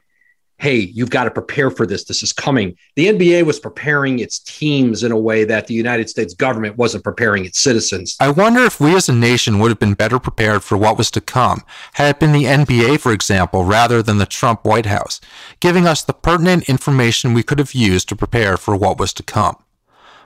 hey 0.59 0.75
you've 0.93 1.09
got 1.09 1.23
to 1.23 1.31
prepare 1.31 1.71
for 1.71 1.85
this. 1.85 2.03
This 2.03 2.21
is 2.21 2.33
coming. 2.33 2.75
The 2.95 3.07
nba 3.07 3.43
was 3.43 3.59
preparing 3.59 4.19
its 4.19 4.39
teams 4.39 5.03
in 5.03 5.11
a 5.11 5.17
way 5.17 5.45
that 5.45 5.67
the 5.67 5.73
united 5.73 6.09
states 6.09 6.33
government 6.33 6.77
wasn't 6.77 7.03
preparing 7.03 7.45
its 7.45 7.59
citizens. 7.59 8.17
I 8.19 8.29
wonder 8.29 8.61
if 8.61 8.79
we 8.79 8.95
as 8.95 9.09
a 9.09 9.13
nation 9.13 9.59
would 9.59 9.71
have 9.71 9.79
been 9.79 9.93
better 9.93 10.19
prepared 10.19 10.63
for 10.63 10.77
what 10.77 10.97
was 10.97 11.09
to 11.11 11.21
come 11.21 11.63
had 11.93 12.09
it 12.09 12.19
been 12.19 12.33
the 12.33 12.43
NBA, 12.43 12.99
for 12.99 13.13
example, 13.13 13.63
rather 13.63 14.03
than 14.03 14.17
the 14.17 14.25
Trump 14.25 14.65
White 14.65 14.85
House, 14.85 15.21
giving 15.59 15.87
us 15.87 16.03
the 16.03 16.13
pertinent 16.13 16.69
information 16.69 17.33
we 17.33 17.43
could 17.43 17.59
have 17.59 17.73
used 17.73 18.09
to 18.09 18.15
prepare 18.15 18.57
for 18.57 18.75
what 18.75 18.99
was 18.99 19.13
to 19.13 19.23
come. 19.23 19.55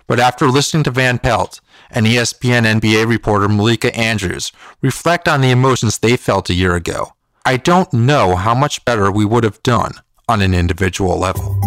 But 0.07 0.19
after 0.19 0.47
listening 0.47 0.83
to 0.85 0.91
Van 0.91 1.19
Pelt 1.19 1.61
and 1.89 2.05
ESPN 2.05 2.65
NBA 2.79 3.07
reporter 3.07 3.47
Malika 3.47 3.95
Andrews 3.95 4.51
reflect 4.81 5.27
on 5.27 5.41
the 5.41 5.51
emotions 5.51 5.97
they 5.97 6.17
felt 6.17 6.49
a 6.49 6.53
year 6.53 6.75
ago, 6.75 7.13
I 7.45 7.57
don't 7.57 7.91
know 7.93 8.35
how 8.35 8.55
much 8.55 8.83
better 8.83 9.11
we 9.11 9.25
would 9.25 9.43
have 9.43 9.61
done 9.63 9.93
on 10.29 10.41
an 10.41 10.53
individual 10.53 11.17
level. 11.19 11.59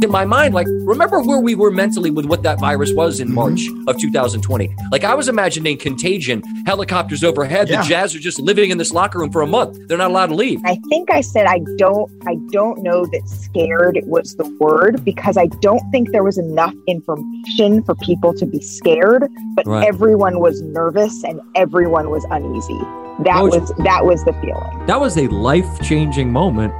in 0.00 0.12
my 0.12 0.24
mind, 0.24 0.54
like, 0.54 0.68
remember 0.68 1.20
where 1.20 1.40
we 1.40 1.56
were 1.56 1.72
mentally 1.72 2.08
with 2.08 2.24
what 2.26 2.44
that 2.44 2.60
virus 2.60 2.92
was 2.92 3.18
in 3.18 3.26
mm-hmm. 3.28 3.34
March 3.34 3.66
of 3.88 3.98
2020? 3.98 4.72
Like, 4.92 5.02
I 5.02 5.12
was 5.14 5.28
imagining 5.28 5.76
contagion, 5.76 6.40
helicopters 6.66 7.24
overhead. 7.24 7.68
Yeah. 7.68 7.82
The 7.82 7.88
Jazz 7.88 8.14
are 8.14 8.20
just 8.20 8.38
living 8.38 8.70
in 8.70 8.78
this 8.78 8.92
locker 8.92 9.18
room 9.18 9.32
for 9.32 9.42
a 9.42 9.46
month. 9.46 9.76
They're 9.88 9.98
not 9.98 10.10
allowed 10.12 10.26
to 10.26 10.36
leave. 10.36 10.60
I 10.64 10.78
think 10.88 11.10
I 11.10 11.20
said 11.20 11.46
I 11.46 11.60
don't 11.76 12.10
I 12.28 12.36
don't 12.52 12.80
know 12.82 13.06
that 13.06 13.28
scared 13.28 13.98
was 14.04 14.36
the 14.36 14.48
word 14.60 15.04
because 15.04 15.36
I 15.36 15.46
don't 15.46 15.82
think 15.90 16.12
there 16.12 16.24
was 16.24 16.38
enough 16.38 16.74
information 16.86 17.82
for 17.82 17.96
people 17.96 18.32
to 18.34 18.46
be 18.46 18.60
scared, 18.60 19.28
but 19.56 19.66
Right. 19.66 19.84
everyone 19.86 20.38
was 20.38 20.62
nervous 20.62 21.24
and 21.24 21.40
everyone 21.56 22.10
was 22.10 22.24
uneasy. 22.30 22.78
That 23.20 23.36
Coach- 23.36 23.60
was 23.60 23.72
that 23.78 24.04
was 24.04 24.24
the 24.24 24.32
feeling. 24.34 24.86
That 24.86 25.00
was 25.00 25.16
a 25.18 25.26
life 25.28 25.80
changing 25.82 26.32
moment 26.32 26.72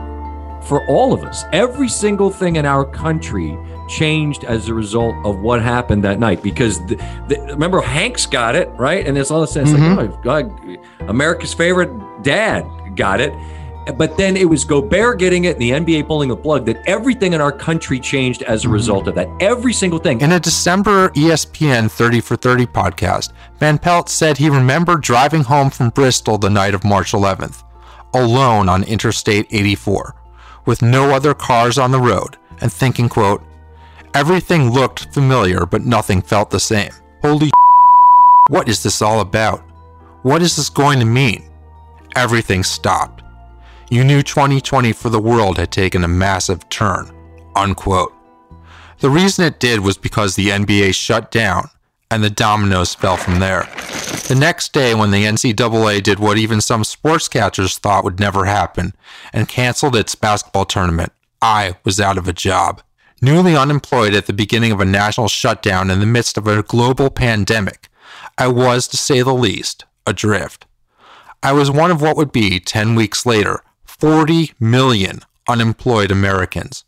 for 0.64 0.84
all 0.86 1.12
of 1.12 1.24
us. 1.24 1.44
Every 1.52 1.88
single 1.88 2.30
thing 2.30 2.56
in 2.56 2.66
our 2.66 2.84
country 2.84 3.56
changed 3.88 4.44
as 4.44 4.68
a 4.68 4.74
result 4.74 5.14
of 5.24 5.38
what 5.40 5.62
happened 5.62 6.04
that 6.04 6.18
night. 6.18 6.42
Because 6.42 6.84
the, 6.86 6.96
the, 7.28 7.40
remember, 7.48 7.80
Hanks 7.80 8.26
got 8.26 8.54
it 8.54 8.68
right, 8.76 9.06
and 9.06 9.16
it's 9.16 9.30
all 9.30 9.42
of 9.42 9.48
a 9.48 9.52
sudden 9.52 9.68
it's 9.68 9.78
Mhm. 9.78 9.96
like, 9.96 10.10
oh 10.10 10.20
God, 10.22 10.78
America's 11.08 11.54
favorite 11.54 11.90
dad 12.22 12.64
got 12.96 13.20
it. 13.20 13.32
But 13.96 14.16
then 14.16 14.36
it 14.36 14.48
was 14.48 14.64
Gobert 14.64 15.18
getting 15.18 15.44
it 15.44 15.56
and 15.56 15.62
the 15.62 15.70
NBA 15.70 16.06
pulling 16.06 16.28
the 16.28 16.36
plug 16.36 16.66
that 16.66 16.76
everything 16.86 17.32
in 17.32 17.40
our 17.40 17.52
country 17.52 17.98
changed 17.98 18.42
as 18.42 18.62
a 18.62 18.66
mm-hmm. 18.66 18.74
result 18.74 19.08
of 19.08 19.14
that. 19.14 19.28
Every 19.40 19.72
single 19.72 19.98
thing. 19.98 20.20
In 20.20 20.32
a 20.32 20.40
December 20.40 21.10
ESPN 21.10 21.90
30 21.90 22.20
for 22.20 22.36
30 22.36 22.66
podcast, 22.66 23.32
Van 23.58 23.78
Pelt 23.78 24.08
said 24.08 24.36
he 24.36 24.50
remembered 24.50 25.02
driving 25.02 25.42
home 25.42 25.70
from 25.70 25.90
Bristol 25.90 26.38
the 26.38 26.50
night 26.50 26.74
of 26.74 26.84
March 26.84 27.12
11th, 27.12 27.64
alone 28.14 28.68
on 28.68 28.84
Interstate 28.84 29.46
84, 29.50 30.14
with 30.66 30.82
no 30.82 31.10
other 31.10 31.34
cars 31.34 31.78
on 31.78 31.90
the 31.90 32.00
road, 32.00 32.36
and 32.60 32.72
thinking, 32.72 33.08
quote, 33.08 33.42
Everything 34.14 34.70
looked 34.70 35.12
familiar, 35.12 35.66
but 35.66 35.84
nothing 35.84 36.22
felt 36.22 36.50
the 36.50 36.60
same. 36.60 36.90
Holy 37.22 37.50
what 38.48 38.68
is 38.68 38.82
this 38.82 39.02
all 39.02 39.20
about? 39.20 39.60
What 40.22 40.42
is 40.42 40.56
this 40.56 40.68
going 40.68 40.98
to 40.98 41.04
mean? 41.04 41.44
Everything 42.16 42.64
stopped. 42.64 43.22
You 43.90 44.04
knew 44.04 44.22
2020 44.22 44.92
for 44.92 45.08
the 45.08 45.18
world 45.18 45.56
had 45.56 45.72
taken 45.72 46.04
a 46.04 46.08
massive 46.08 46.68
turn. 46.68 47.10
Unquote. 47.56 48.12
The 49.00 49.08
reason 49.08 49.46
it 49.46 49.60
did 49.60 49.80
was 49.80 49.96
because 49.96 50.36
the 50.36 50.48
NBA 50.50 50.94
shut 50.94 51.30
down, 51.30 51.70
and 52.10 52.22
the 52.22 52.28
dominoes 52.28 52.94
fell 52.94 53.16
from 53.16 53.38
there. 53.38 53.62
The 54.28 54.36
next 54.38 54.74
day, 54.74 54.94
when 54.94 55.10
the 55.10 55.24
NCAA 55.24 56.02
did 56.02 56.18
what 56.18 56.36
even 56.36 56.60
some 56.60 56.82
sportscasters 56.82 57.78
thought 57.78 58.04
would 58.04 58.20
never 58.20 58.44
happen 58.44 58.92
and 59.32 59.48
canceled 59.48 59.96
its 59.96 60.14
basketball 60.14 60.66
tournament, 60.66 61.12
I 61.40 61.76
was 61.82 61.98
out 61.98 62.18
of 62.18 62.28
a 62.28 62.34
job. 62.34 62.82
Newly 63.22 63.56
unemployed 63.56 64.12
at 64.12 64.26
the 64.26 64.34
beginning 64.34 64.70
of 64.70 64.80
a 64.80 64.84
national 64.84 65.28
shutdown 65.28 65.90
in 65.90 66.00
the 66.00 66.06
midst 66.06 66.36
of 66.36 66.46
a 66.46 66.62
global 66.62 67.08
pandemic, 67.08 67.88
I 68.36 68.48
was, 68.48 68.86
to 68.88 68.98
say 68.98 69.22
the 69.22 69.32
least, 69.32 69.86
adrift. 70.06 70.66
I 71.42 71.52
was 71.52 71.70
one 71.70 71.90
of 71.90 72.02
what 72.02 72.18
would 72.18 72.32
be, 72.32 72.60
10 72.60 72.94
weeks 72.94 73.24
later, 73.24 73.62
40 73.98 74.52
million 74.60 75.22
unemployed 75.48 76.12
Americans 76.12 76.84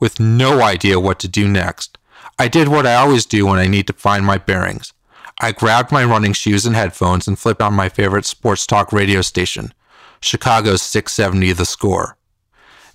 with 0.00 0.18
no 0.18 0.62
idea 0.62 0.98
what 0.98 1.18
to 1.18 1.28
do 1.28 1.46
next. 1.46 1.98
I 2.38 2.48
did 2.48 2.68
what 2.68 2.86
I 2.86 2.94
always 2.94 3.26
do 3.26 3.44
when 3.44 3.58
I 3.58 3.66
need 3.66 3.86
to 3.88 3.92
find 3.92 4.24
my 4.24 4.38
bearings. 4.38 4.94
I 5.42 5.52
grabbed 5.52 5.92
my 5.92 6.04
running 6.04 6.32
shoes 6.32 6.64
and 6.64 6.74
headphones 6.74 7.28
and 7.28 7.38
flipped 7.38 7.60
on 7.60 7.74
my 7.74 7.90
favorite 7.90 8.24
sports 8.24 8.66
talk 8.66 8.94
radio 8.94 9.20
station, 9.20 9.74
Chicago's 10.20 10.80
670 10.80 11.52
The 11.52 11.66
Score. 11.66 12.16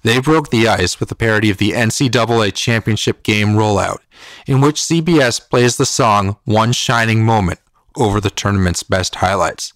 They 0.01 0.19
broke 0.19 0.49
the 0.49 0.67
ice 0.67 0.99
with 0.99 1.12
a 1.12 1.15
parody 1.15 1.51
of 1.51 1.58
the 1.58 1.73
NCAA 1.73 2.55
championship 2.55 3.21
game 3.21 3.49
rollout, 3.49 3.99
in 4.47 4.62
which 4.62 4.82
CBS 4.82 5.47
plays 5.47 5.77
the 5.77 5.86
song 5.86 6.38
One 6.45 6.71
Shining 6.71 7.23
Moment 7.23 7.60
over 7.95 8.19
the 8.19 8.32
tournament's 8.32 8.82
best 8.82 9.15
highlights. 9.15 9.73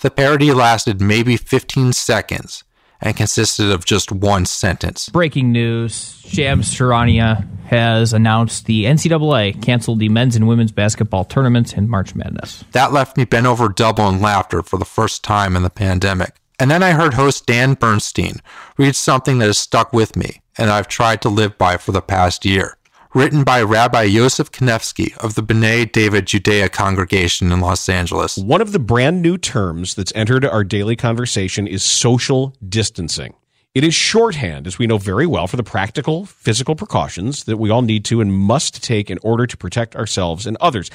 The 0.00 0.10
parody 0.10 0.52
lasted 0.52 1.00
maybe 1.00 1.36
15 1.36 1.92
seconds 1.92 2.64
and 3.00 3.16
consisted 3.16 3.70
of 3.70 3.84
just 3.84 4.10
one 4.10 4.46
sentence. 4.46 5.08
Breaking 5.08 5.52
news 5.52 6.20
Shams 6.24 6.74
Charania 6.74 7.46
has 7.66 8.12
announced 8.12 8.66
the 8.66 8.84
NCAA 8.84 9.62
canceled 9.62 9.98
the 9.98 10.08
men's 10.08 10.36
and 10.36 10.48
women's 10.48 10.72
basketball 10.72 11.24
tournaments 11.24 11.72
in 11.72 11.88
March 11.88 12.14
Madness. 12.14 12.64
That 12.72 12.92
left 12.92 13.16
me 13.16 13.24
bent 13.24 13.46
over 13.46 13.68
double 13.68 14.08
in 14.08 14.20
laughter 14.20 14.62
for 14.62 14.78
the 14.78 14.84
first 14.84 15.22
time 15.22 15.54
in 15.54 15.62
the 15.62 15.70
pandemic. 15.70 16.34
And 16.58 16.70
then 16.70 16.82
I 16.82 16.90
heard 16.90 17.14
host 17.14 17.46
Dan 17.46 17.74
Bernstein 17.74 18.42
read 18.76 18.96
something 18.96 19.38
that 19.38 19.46
has 19.46 19.58
stuck 19.58 19.92
with 19.92 20.16
me 20.16 20.40
and 20.58 20.70
I've 20.70 20.88
tried 20.88 21.22
to 21.22 21.28
live 21.28 21.56
by 21.56 21.76
for 21.76 21.92
the 21.92 22.02
past 22.02 22.44
year. 22.44 22.76
Written 23.14 23.42
by 23.42 23.62
Rabbi 23.62 24.02
Yosef 24.02 24.52
Kanefsky 24.52 25.16
of 25.16 25.34
the 25.34 25.42
B'nai 25.42 25.90
David 25.90 26.26
Judea 26.26 26.68
congregation 26.68 27.50
in 27.50 27.60
Los 27.60 27.88
Angeles. 27.88 28.36
One 28.36 28.60
of 28.60 28.72
the 28.72 28.78
brand 28.78 29.22
new 29.22 29.38
terms 29.38 29.94
that's 29.94 30.12
entered 30.14 30.44
our 30.44 30.62
daily 30.62 30.94
conversation 30.94 31.66
is 31.66 31.82
social 31.82 32.54
distancing. 32.68 33.32
It 33.74 33.82
is 33.82 33.94
shorthand, 33.94 34.66
as 34.66 34.78
we 34.78 34.86
know 34.86 34.98
very 34.98 35.26
well, 35.26 35.46
for 35.46 35.56
the 35.56 35.62
practical 35.62 36.26
physical 36.26 36.76
precautions 36.76 37.44
that 37.44 37.56
we 37.56 37.70
all 37.70 37.80
need 37.80 38.04
to 38.04 38.20
and 38.20 38.30
must 38.30 38.84
take 38.84 39.10
in 39.10 39.18
order 39.22 39.46
to 39.46 39.56
protect 39.56 39.96
ourselves 39.96 40.46
and 40.46 40.58
others. 40.60 40.90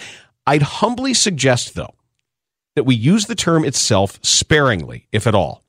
I'd 0.46 0.62
humbly 0.62 1.16
suggest, 1.16 1.74
though, 1.74 1.96
that 2.76 2.84
we 2.84 2.94
use 2.94 3.26
the 3.26 3.34
term 3.34 3.66
itself 3.66 4.20
sparingly, 4.22 5.08
if 5.12 5.26
at 5.26 5.34
all. 5.34 5.64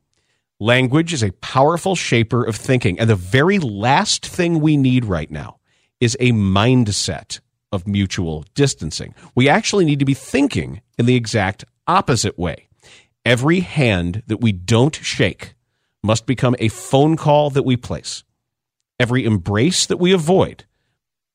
Language 0.60 1.14
is 1.14 1.22
a 1.22 1.32
powerful 1.32 1.96
shaper 1.96 2.44
of 2.44 2.54
thinking, 2.54 3.00
and 3.00 3.08
the 3.08 3.16
very 3.16 3.58
last 3.58 4.26
thing 4.26 4.60
we 4.60 4.76
need 4.76 5.06
right 5.06 5.30
now 5.30 5.56
is 6.00 6.16
a 6.20 6.32
mindset 6.32 7.40
of 7.72 7.86
mutual 7.86 8.44
distancing. 8.54 9.14
We 9.34 9.48
actually 9.48 9.84
need 9.84 9.98
to 9.98 10.04
be 10.04 10.14
thinking 10.14 10.80
in 10.98 11.06
the 11.06 11.16
exact 11.16 11.64
opposite 11.86 12.38
way. 12.38 12.68
Every 13.24 13.60
hand 13.60 14.22
that 14.26 14.40
we 14.40 14.52
don't 14.52 14.94
shake 14.94 15.54
must 16.02 16.26
become 16.26 16.54
a 16.58 16.68
phone 16.68 17.16
call 17.16 17.50
that 17.50 17.64
we 17.64 17.76
place. 17.76 18.22
Every 19.00 19.24
embrace 19.24 19.86
that 19.86 19.96
we 19.96 20.12
avoid 20.12 20.64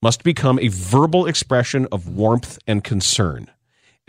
must 0.01 0.23
become 0.23 0.59
a 0.59 0.69
verbal 0.69 1.25
expression 1.25 1.87
of 1.91 2.07
warmth 2.07 2.57
and 2.65 2.83
concern. 2.83 3.49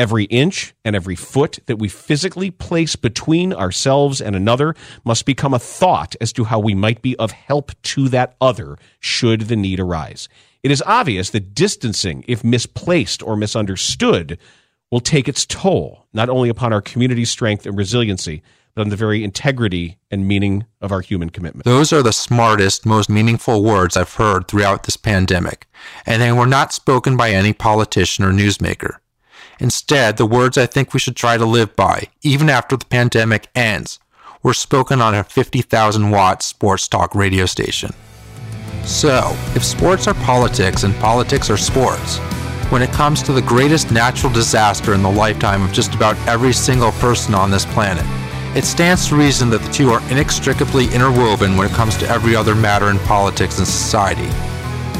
Every 0.00 0.24
inch 0.24 0.74
and 0.82 0.96
every 0.96 1.14
foot 1.14 1.58
that 1.66 1.78
we 1.78 1.90
physically 1.90 2.50
place 2.50 2.96
between 2.96 3.52
ourselves 3.52 4.22
and 4.22 4.34
another 4.34 4.74
must 5.04 5.26
become 5.26 5.52
a 5.52 5.58
thought 5.58 6.16
as 6.22 6.32
to 6.32 6.44
how 6.44 6.58
we 6.58 6.74
might 6.74 7.02
be 7.02 7.14
of 7.16 7.32
help 7.32 7.70
to 7.82 8.08
that 8.08 8.34
other 8.40 8.78
should 8.98 9.42
the 9.42 9.56
need 9.56 9.78
arise. 9.78 10.26
It 10.62 10.70
is 10.70 10.82
obvious 10.86 11.28
that 11.30 11.54
distancing, 11.54 12.24
if 12.26 12.42
misplaced 12.42 13.22
or 13.22 13.36
misunderstood, 13.36 14.38
will 14.90 15.00
take 15.00 15.28
its 15.28 15.44
toll, 15.44 16.06
not 16.14 16.30
only 16.30 16.48
upon 16.48 16.72
our 16.72 16.80
community 16.80 17.26
strength 17.26 17.66
and 17.66 17.76
resiliency, 17.76 18.42
but 18.74 18.80
on 18.80 18.88
the 18.88 18.96
very 18.96 19.22
integrity 19.22 19.98
and 20.10 20.26
meaning 20.26 20.64
of 20.80 20.92
our 20.92 21.02
human 21.02 21.28
commitment. 21.28 21.66
Those 21.66 21.92
are 21.92 22.02
the 22.02 22.14
smartest, 22.14 22.86
most 22.86 23.10
meaningful 23.10 23.62
words 23.62 23.98
I've 23.98 24.14
heard 24.14 24.48
throughout 24.48 24.84
this 24.84 24.96
pandemic, 24.96 25.66
and 26.06 26.22
they 26.22 26.32
were 26.32 26.46
not 26.46 26.72
spoken 26.72 27.18
by 27.18 27.32
any 27.32 27.52
politician 27.52 28.24
or 28.24 28.32
newsmaker. 28.32 28.96
Instead, 29.60 30.16
the 30.16 30.26
words 30.26 30.56
I 30.56 30.66
think 30.66 30.92
we 30.92 31.00
should 31.00 31.16
try 31.16 31.36
to 31.36 31.44
live 31.44 31.76
by, 31.76 32.08
even 32.22 32.48
after 32.48 32.76
the 32.76 32.86
pandemic 32.86 33.48
ends, 33.54 33.98
were 34.42 34.54
spoken 34.54 35.02
on 35.02 35.14
a 35.14 35.22
50,000 35.22 36.10
watt 36.10 36.42
sports 36.42 36.88
talk 36.88 37.14
radio 37.14 37.44
station. 37.44 37.92
So, 38.84 39.36
if 39.54 39.62
sports 39.62 40.08
are 40.08 40.14
politics 40.14 40.82
and 40.82 40.94
politics 40.96 41.50
are 41.50 41.58
sports, 41.58 42.16
when 42.70 42.80
it 42.80 42.90
comes 42.92 43.22
to 43.22 43.32
the 43.32 43.42
greatest 43.42 43.90
natural 43.90 44.32
disaster 44.32 44.94
in 44.94 45.02
the 45.02 45.10
lifetime 45.10 45.62
of 45.62 45.72
just 45.72 45.94
about 45.94 46.16
every 46.26 46.54
single 46.54 46.92
person 46.92 47.34
on 47.34 47.50
this 47.50 47.66
planet, 47.66 48.06
it 48.56 48.64
stands 48.64 49.08
to 49.08 49.16
reason 49.16 49.50
that 49.50 49.60
the 49.60 49.72
two 49.72 49.90
are 49.90 50.02
inextricably 50.10 50.86
interwoven 50.86 51.56
when 51.56 51.68
it 51.68 51.74
comes 51.74 51.96
to 51.98 52.08
every 52.08 52.34
other 52.34 52.54
matter 52.54 52.88
in 52.88 52.98
politics 53.00 53.58
and 53.58 53.66
society, 53.66 54.28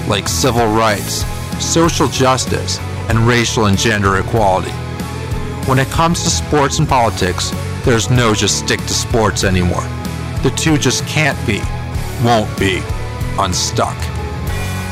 like 0.07 0.29
civil 0.29 0.67
rights, 0.67 1.25
social 1.65 2.09
justice, 2.09 2.79
and 3.11 3.19
racial 3.27 3.67
and 3.67 3.77
gender 3.77 4.17
equality. 4.19 4.71
When 5.69 5.81
it 5.81 5.89
comes 5.89 6.23
to 6.23 6.31
sports 6.31 6.79
and 6.79 6.89
politics, 6.89 7.51
there's 7.85 8.09
no 8.09 8.35
just 8.35 8.61
stick 8.61 8.81
to 8.81 8.95
sports 8.95 9.43
anymore. 9.43 9.83
The 10.45 10.55
two 10.57 10.79
just 10.79 11.05
can't 11.07 11.37
be, 11.47 11.61
won't 12.25 12.57
be, 12.59 12.81
unstuck. 13.37 13.97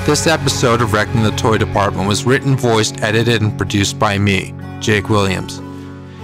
This 0.05 0.27
episode 0.27 0.83
of 0.83 0.93
Wrecking 0.93 1.23
the 1.23 1.31
Toy 1.33 1.59
Department 1.59 2.09
was 2.09 2.25
written, 2.25 2.57
voiced, 2.57 3.03
edited, 3.03 3.41
and 3.41 3.57
produced 3.57 3.99
by 3.99 4.19
me, 4.19 4.53
Jake 4.81 5.09
Williams. 5.09 5.61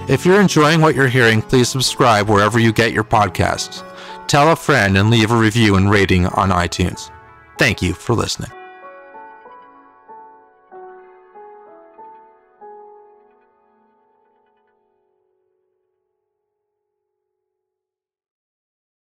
If 0.09 0.25
you're 0.25 0.41
enjoying 0.41 0.81
what 0.81 0.95
you're 0.95 1.07
hearing, 1.07 1.41
please 1.41 1.69
subscribe 1.69 2.27
wherever 2.27 2.59
you 2.59 2.73
get 2.73 2.93
your 2.93 3.03
podcasts. 3.03 3.83
Tell 4.27 4.51
a 4.51 4.55
friend 4.55 4.97
and 4.97 5.09
leave 5.09 5.31
a 5.31 5.37
review 5.37 5.75
and 5.75 5.89
rating 5.89 6.25
on 6.27 6.49
iTunes. 6.49 7.09
Thank 7.57 7.81
you 7.81 7.93
for 7.93 8.13
listening. 8.13 8.54